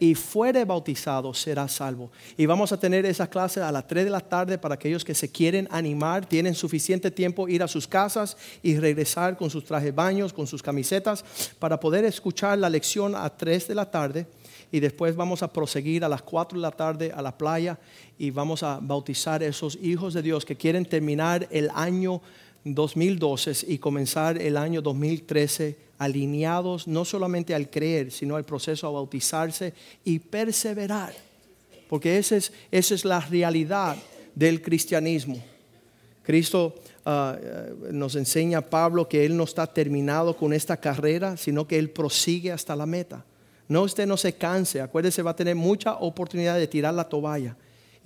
y 0.00 0.14
fuere 0.14 0.64
bautizado 0.64 1.32
será 1.34 1.68
salvo. 1.68 2.10
Y 2.36 2.46
vamos 2.46 2.72
a 2.72 2.78
tener 2.78 3.06
esa 3.06 3.28
clase 3.28 3.60
a 3.60 3.72
las 3.72 3.86
3 3.86 4.04
de 4.04 4.10
la 4.10 4.20
tarde 4.20 4.58
para 4.58 4.74
aquellos 4.74 5.04
que 5.04 5.14
se 5.14 5.30
quieren 5.30 5.68
animar, 5.70 6.26
tienen 6.26 6.54
suficiente 6.54 7.10
tiempo 7.10 7.48
ir 7.48 7.62
a 7.62 7.68
sus 7.68 7.86
casas 7.86 8.36
y 8.62 8.76
regresar 8.78 9.36
con 9.36 9.50
sus 9.50 9.64
trajes 9.64 9.94
baños, 9.94 10.32
con 10.32 10.46
sus 10.46 10.62
camisetas, 10.62 11.24
para 11.58 11.80
poder 11.80 12.04
escuchar 12.04 12.58
la 12.58 12.70
lección 12.70 13.14
a 13.14 13.28
3 13.28 13.68
de 13.68 13.74
la 13.74 13.90
tarde. 13.90 14.26
Y 14.72 14.80
después 14.80 15.14
vamos 15.14 15.42
a 15.42 15.52
proseguir 15.52 16.04
a 16.04 16.08
las 16.08 16.22
4 16.22 16.58
de 16.58 16.62
la 16.62 16.72
tarde 16.72 17.12
a 17.14 17.22
la 17.22 17.36
playa 17.36 17.78
y 18.18 18.30
vamos 18.30 18.62
a 18.62 18.78
bautizar 18.80 19.42
a 19.42 19.46
esos 19.46 19.78
hijos 19.80 20.14
de 20.14 20.22
Dios 20.22 20.44
que 20.44 20.56
quieren 20.56 20.84
terminar 20.84 21.46
el 21.50 21.70
año 21.74 22.20
2012 22.74 23.66
y 23.68 23.78
comenzar 23.78 24.40
el 24.40 24.56
año 24.56 24.82
2013 24.82 25.76
alineados 25.98 26.88
no 26.88 27.04
solamente 27.04 27.54
al 27.54 27.70
creer, 27.70 28.10
sino 28.10 28.36
al 28.36 28.44
proceso 28.44 28.86
a 28.86 28.90
bautizarse 28.90 29.72
y 30.04 30.18
perseverar. 30.18 31.14
Porque 31.88 32.18
esa 32.18 32.36
es, 32.36 32.52
esa 32.70 32.94
es 32.94 33.04
la 33.04 33.20
realidad 33.20 33.96
del 34.34 34.60
cristianismo. 34.60 35.42
Cristo 36.22 36.74
ah, 37.04 37.38
ah, 37.40 37.66
nos 37.92 38.16
enseña 38.16 38.60
Pablo 38.60 39.08
que 39.08 39.24
Él 39.24 39.36
no 39.36 39.44
está 39.44 39.66
terminado 39.66 40.36
con 40.36 40.52
esta 40.52 40.76
carrera, 40.76 41.36
sino 41.36 41.68
que 41.68 41.78
Él 41.78 41.90
prosigue 41.90 42.50
hasta 42.50 42.74
la 42.74 42.86
meta. 42.86 43.24
No, 43.68 43.82
usted 43.82 44.06
no 44.06 44.16
se 44.16 44.32
canse, 44.32 44.80
acuérdese, 44.80 45.22
va 45.22 45.30
a 45.32 45.36
tener 45.36 45.54
mucha 45.54 45.94
oportunidad 45.94 46.56
de 46.56 46.66
tirar 46.66 46.94
la 46.94 47.08
toalla 47.08 47.56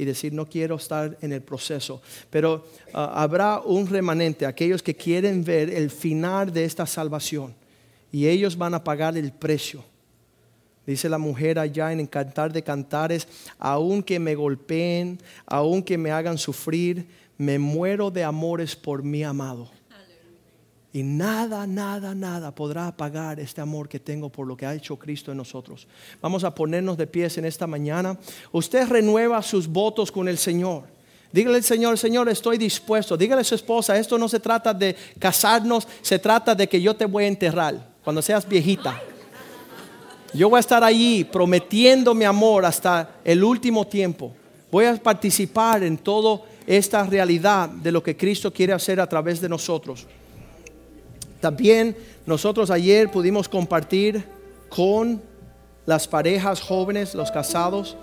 y 0.00 0.06
decir, 0.06 0.32
no 0.32 0.46
quiero 0.46 0.76
estar 0.76 1.18
en 1.20 1.30
el 1.34 1.42
proceso. 1.42 2.00
Pero 2.30 2.64
ah, 2.94 3.22
habrá 3.22 3.60
un 3.60 3.86
remanente, 3.86 4.46
aquellos 4.46 4.82
que 4.82 4.94
quieren 4.94 5.44
ver 5.44 5.68
el 5.68 5.90
final 5.90 6.50
de 6.50 6.64
esta 6.64 6.86
salvación 6.86 7.54
y 8.10 8.26
ellos 8.26 8.56
van 8.56 8.72
a 8.72 8.82
pagar 8.82 9.18
el 9.18 9.30
precio. 9.30 9.84
Dice 10.86 11.10
la 11.10 11.18
mujer 11.18 11.58
allá 11.58 11.92
en 11.92 12.06
Cantar 12.06 12.50
de 12.50 12.62
Cantares, 12.62 13.28
aunque 13.58 14.18
me 14.18 14.34
golpeen, 14.34 15.18
aunque 15.44 15.98
me 15.98 16.10
hagan 16.10 16.38
sufrir, 16.38 17.06
me 17.36 17.58
muero 17.58 18.10
de 18.10 18.24
amores 18.24 18.74
por 18.74 19.02
mi 19.02 19.22
amado. 19.22 19.70
Y 20.92 21.04
nada, 21.04 21.68
nada, 21.68 22.14
nada 22.16 22.52
podrá 22.52 22.88
apagar 22.88 23.38
este 23.38 23.60
amor 23.60 23.88
que 23.88 24.00
tengo 24.00 24.28
por 24.28 24.46
lo 24.46 24.56
que 24.56 24.66
ha 24.66 24.74
hecho 24.74 24.96
Cristo 24.96 25.30
en 25.30 25.36
nosotros. 25.36 25.86
Vamos 26.20 26.42
a 26.42 26.52
ponernos 26.52 26.96
de 26.96 27.06
pies 27.06 27.38
en 27.38 27.44
esta 27.44 27.68
mañana. 27.68 28.18
Usted 28.50 28.88
renueva 28.88 29.40
sus 29.42 29.68
votos 29.68 30.10
con 30.10 30.26
el 30.26 30.36
Señor. 30.36 30.84
Dígale 31.32 31.58
al 31.58 31.62
Señor, 31.62 31.96
Señor, 31.96 32.28
estoy 32.28 32.58
dispuesto. 32.58 33.16
Dígale 33.16 33.42
a 33.42 33.44
su 33.44 33.54
esposa, 33.54 33.96
esto 33.96 34.18
no 34.18 34.28
se 34.28 34.40
trata 34.40 34.74
de 34.74 34.96
casarnos, 35.16 35.86
se 36.02 36.18
trata 36.18 36.56
de 36.56 36.68
que 36.68 36.82
yo 36.82 36.96
te 36.96 37.04
voy 37.04 37.22
a 37.22 37.28
enterrar 37.28 37.88
cuando 38.02 38.20
seas 38.20 38.48
viejita. 38.48 39.00
Yo 40.34 40.50
voy 40.50 40.56
a 40.56 40.60
estar 40.60 40.82
allí 40.82 41.22
prometiendo 41.22 42.14
mi 42.14 42.24
amor 42.24 42.64
hasta 42.64 43.16
el 43.24 43.44
último 43.44 43.86
tiempo. 43.86 44.32
Voy 44.72 44.86
a 44.86 44.96
participar 44.96 45.84
en 45.84 45.98
toda 45.98 46.42
esta 46.66 47.04
realidad 47.04 47.68
de 47.68 47.92
lo 47.92 48.02
que 48.02 48.16
Cristo 48.16 48.52
quiere 48.52 48.72
hacer 48.72 49.00
a 49.00 49.08
través 49.08 49.40
de 49.40 49.48
nosotros. 49.48 50.06
También 51.40 51.96
nosotros 52.26 52.70
ayer 52.70 53.10
pudimos 53.10 53.48
compartir 53.48 54.24
con 54.68 55.20
las 55.86 56.06
parejas 56.06 56.60
jóvenes, 56.60 57.14
los 57.14 57.30
casados, 57.30 57.96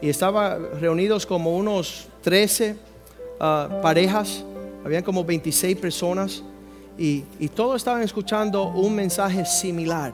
y 0.00 0.08
estaban 0.08 0.80
reunidos 0.80 1.26
como 1.26 1.56
unos 1.56 2.06
13 2.22 2.76
ah, 3.40 3.80
parejas, 3.82 4.44
habían 4.84 5.02
como 5.02 5.24
26 5.24 5.76
personas 5.76 6.42
y, 6.96 7.22
todos 7.54 7.76
estaban 7.76 8.02
escuchando 8.02 8.68
un 8.68 8.94
mensaje 8.94 9.44
similar, 9.44 10.12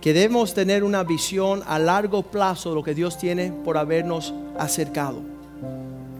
que 0.00 0.12
debemos 0.12 0.54
tener 0.54 0.84
una 0.84 1.04
visión 1.04 1.62
a 1.66 1.78
largo 1.78 2.22
plazo 2.22 2.70
de 2.70 2.74
lo 2.74 2.82
que 2.82 2.94
Dios 2.94 3.18
tiene 3.18 3.52
por 3.64 3.76
habernos 3.76 4.32
acercado. 4.58 5.31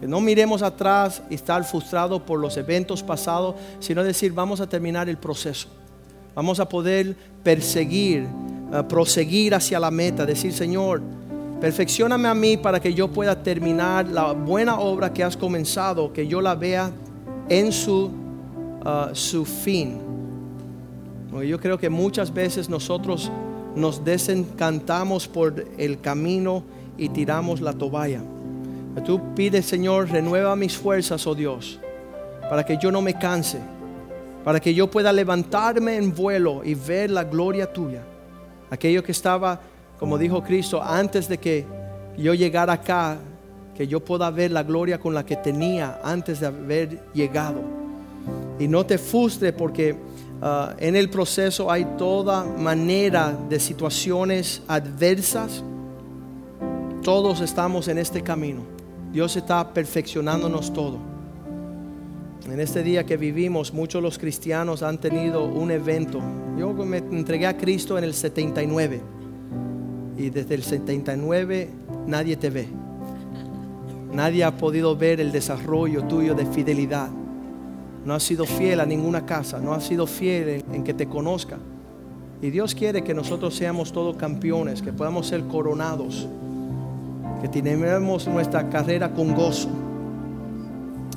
Que 0.03 0.09
no 0.09 0.19
miremos 0.19 0.61
atrás 0.61 1.21
y 1.29 1.35
estar 1.35 1.63
frustrados 1.63 2.21
por 2.23 2.37
los 2.37 2.57
eventos 2.57 3.01
pasados, 3.01 3.55
sino 3.79 4.03
decir, 4.03 4.33
vamos 4.33 4.59
a 4.59 4.67
terminar 4.67 5.07
el 5.07 5.15
proceso. 5.15 5.69
Vamos 6.35 6.59
a 6.59 6.67
poder 6.67 7.15
perseguir, 7.41 8.25
uh, 8.25 8.85
proseguir 8.85 9.55
hacia 9.55 9.79
la 9.79 9.89
meta, 9.89 10.25
decir, 10.25 10.51
Señor, 10.51 11.01
perfeccioname 11.61 12.27
a 12.27 12.33
mí 12.33 12.57
para 12.57 12.81
que 12.81 12.93
yo 12.93 13.07
pueda 13.07 13.41
terminar 13.41 14.09
la 14.09 14.33
buena 14.33 14.77
obra 14.77 15.13
que 15.13 15.23
has 15.23 15.37
comenzado, 15.37 16.11
que 16.11 16.27
yo 16.27 16.41
la 16.41 16.55
vea 16.55 16.91
en 17.47 17.71
su, 17.71 18.11
uh, 18.83 19.15
su 19.15 19.45
fin. 19.45 20.01
Yo 21.47 21.57
creo 21.61 21.77
que 21.77 21.89
muchas 21.89 22.33
veces 22.33 22.67
nosotros 22.67 23.31
nos 23.73 24.03
desencantamos 24.03 25.29
por 25.29 25.63
el 25.77 26.01
camino 26.01 26.65
y 26.97 27.07
tiramos 27.07 27.61
la 27.61 27.71
toalla. 27.71 28.32
Tú 29.01 29.33
pides, 29.35 29.65
Señor, 29.65 30.09
renueva 30.09 30.55
mis 30.55 30.77
fuerzas, 30.77 31.25
oh 31.25 31.35
Dios, 31.35 31.79
para 32.49 32.63
que 32.63 32.77
yo 32.77 32.91
no 32.91 33.01
me 33.01 33.17
canse, 33.17 33.59
para 34.43 34.59
que 34.59 34.73
yo 34.73 34.89
pueda 34.89 35.11
levantarme 35.11 35.97
en 35.97 36.13
vuelo 36.13 36.61
y 36.63 36.75
ver 36.75 37.09
la 37.09 37.23
gloria 37.23 37.71
tuya. 37.71 38.03
Aquello 38.69 39.03
que 39.03 39.11
estaba, 39.11 39.59
como 39.99 40.17
dijo 40.17 40.43
Cristo, 40.43 40.81
antes 40.81 41.27
de 41.27 41.37
que 41.37 41.65
yo 42.17 42.33
llegara 42.33 42.73
acá, 42.73 43.17
que 43.75 43.87
yo 43.87 43.99
pueda 43.99 44.29
ver 44.29 44.51
la 44.51 44.63
gloria 44.63 44.99
con 44.99 45.13
la 45.13 45.25
que 45.25 45.35
tenía 45.35 45.99
antes 46.03 46.39
de 46.39 46.47
haber 46.47 47.11
llegado. 47.13 47.61
Y 48.59 48.67
no 48.67 48.85
te 48.85 48.97
frustre 48.97 49.51
porque 49.51 49.95
ah, 50.41 50.75
en 50.77 50.95
el 50.95 51.09
proceso 51.09 51.71
hay 51.71 51.85
toda 51.97 52.43
manera 52.45 53.35
de 53.49 53.59
situaciones 53.59 54.61
adversas. 54.67 55.63
Todos 57.01 57.41
estamos 57.41 57.87
en 57.87 57.97
este 57.97 58.21
camino. 58.21 58.72
Dios 59.13 59.35
está 59.35 59.71
perfeccionándonos 59.71 60.73
todo. 60.73 60.97
En 62.51 62.59
este 62.59 62.81
día 62.81 63.05
que 63.05 63.15
vivimos, 63.15 63.71
muchos 63.71 64.01
de 64.01 64.07
los 64.07 64.17
cristianos 64.17 64.81
han 64.81 64.97
tenido 64.97 65.45
un 65.45 65.69
evento. 65.69 66.19
Yo 66.57 66.73
me 66.73 66.97
entregué 66.97 67.45
a 67.45 67.55
Cristo 67.55 67.95
en 67.95 68.05
el 68.05 68.15
79 68.15 69.01
y 70.17 70.31
desde 70.31 70.55
el 70.55 70.63
79 70.63 71.69
nadie 72.07 72.35
te 72.37 72.49
ve. 72.49 72.67
Nadie 74.11 74.43
ha 74.43 74.57
podido 74.57 74.97
ver 74.97 75.21
el 75.21 75.31
desarrollo 75.31 76.05
tuyo 76.05 76.33
de 76.33 76.47
fidelidad. 76.47 77.09
No 78.05 78.15
has 78.15 78.23
sido 78.23 78.45
fiel 78.45 78.79
a 78.79 78.85
ninguna 78.87 79.27
casa, 79.27 79.59
no 79.59 79.73
has 79.73 79.83
sido 79.83 80.07
fiel 80.07 80.63
en, 80.73 80.83
que 80.83 80.95
te 80.95 81.07
conozca. 81.07 81.59
Y 82.41 82.49
Dios 82.49 82.73
quiere 82.73 83.03
que 83.03 83.13
nosotros 83.13 83.55
seamos 83.55 83.93
todos 83.93 84.17
campeones, 84.17 84.81
que 84.81 84.91
podamos 84.91 85.27
ser 85.27 85.43
coronados 85.43 86.27
que 87.43 87.49
tenemos 87.49 88.25
nuestra 88.25 88.69
carrera 88.69 89.11
con 89.11 89.35
gozo. 89.35 89.67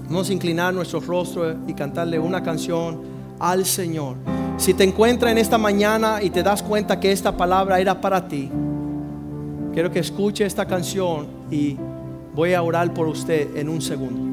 Vamos 0.09 0.29
a 0.29 0.33
inclinar 0.33 0.75
nuestro 0.75 0.99
rostro 0.99 1.55
y 1.69 1.73
cantarle 1.73 2.19
una 2.19 2.43
canción 2.43 3.01
al 3.39 3.65
Señor. 3.65 4.17
Si 4.57 4.75
te 4.75 4.83
encuentras 4.83 5.31
en 5.31 5.39
esta 5.39 5.57
mañana 5.57 6.21
y 6.21 6.31
te 6.31 6.43
das 6.43 6.65
cuenta 6.65 6.99
que 6.99 7.13
esta 7.13 7.37
palabra 7.37 7.79
era 7.79 8.01
para 8.01 8.27
ti, 8.27 8.51
quiero 9.73 9.93
que 9.93 10.01
escuche 10.01 10.45
esta 10.45 10.67
canción 10.67 11.29
y 11.49 11.77
voy 12.35 12.55
a 12.55 12.63
orar 12.65 12.93
por 12.93 13.07
usted 13.07 13.57
en 13.57 13.69
un 13.69 13.81
segundo. 13.81 14.26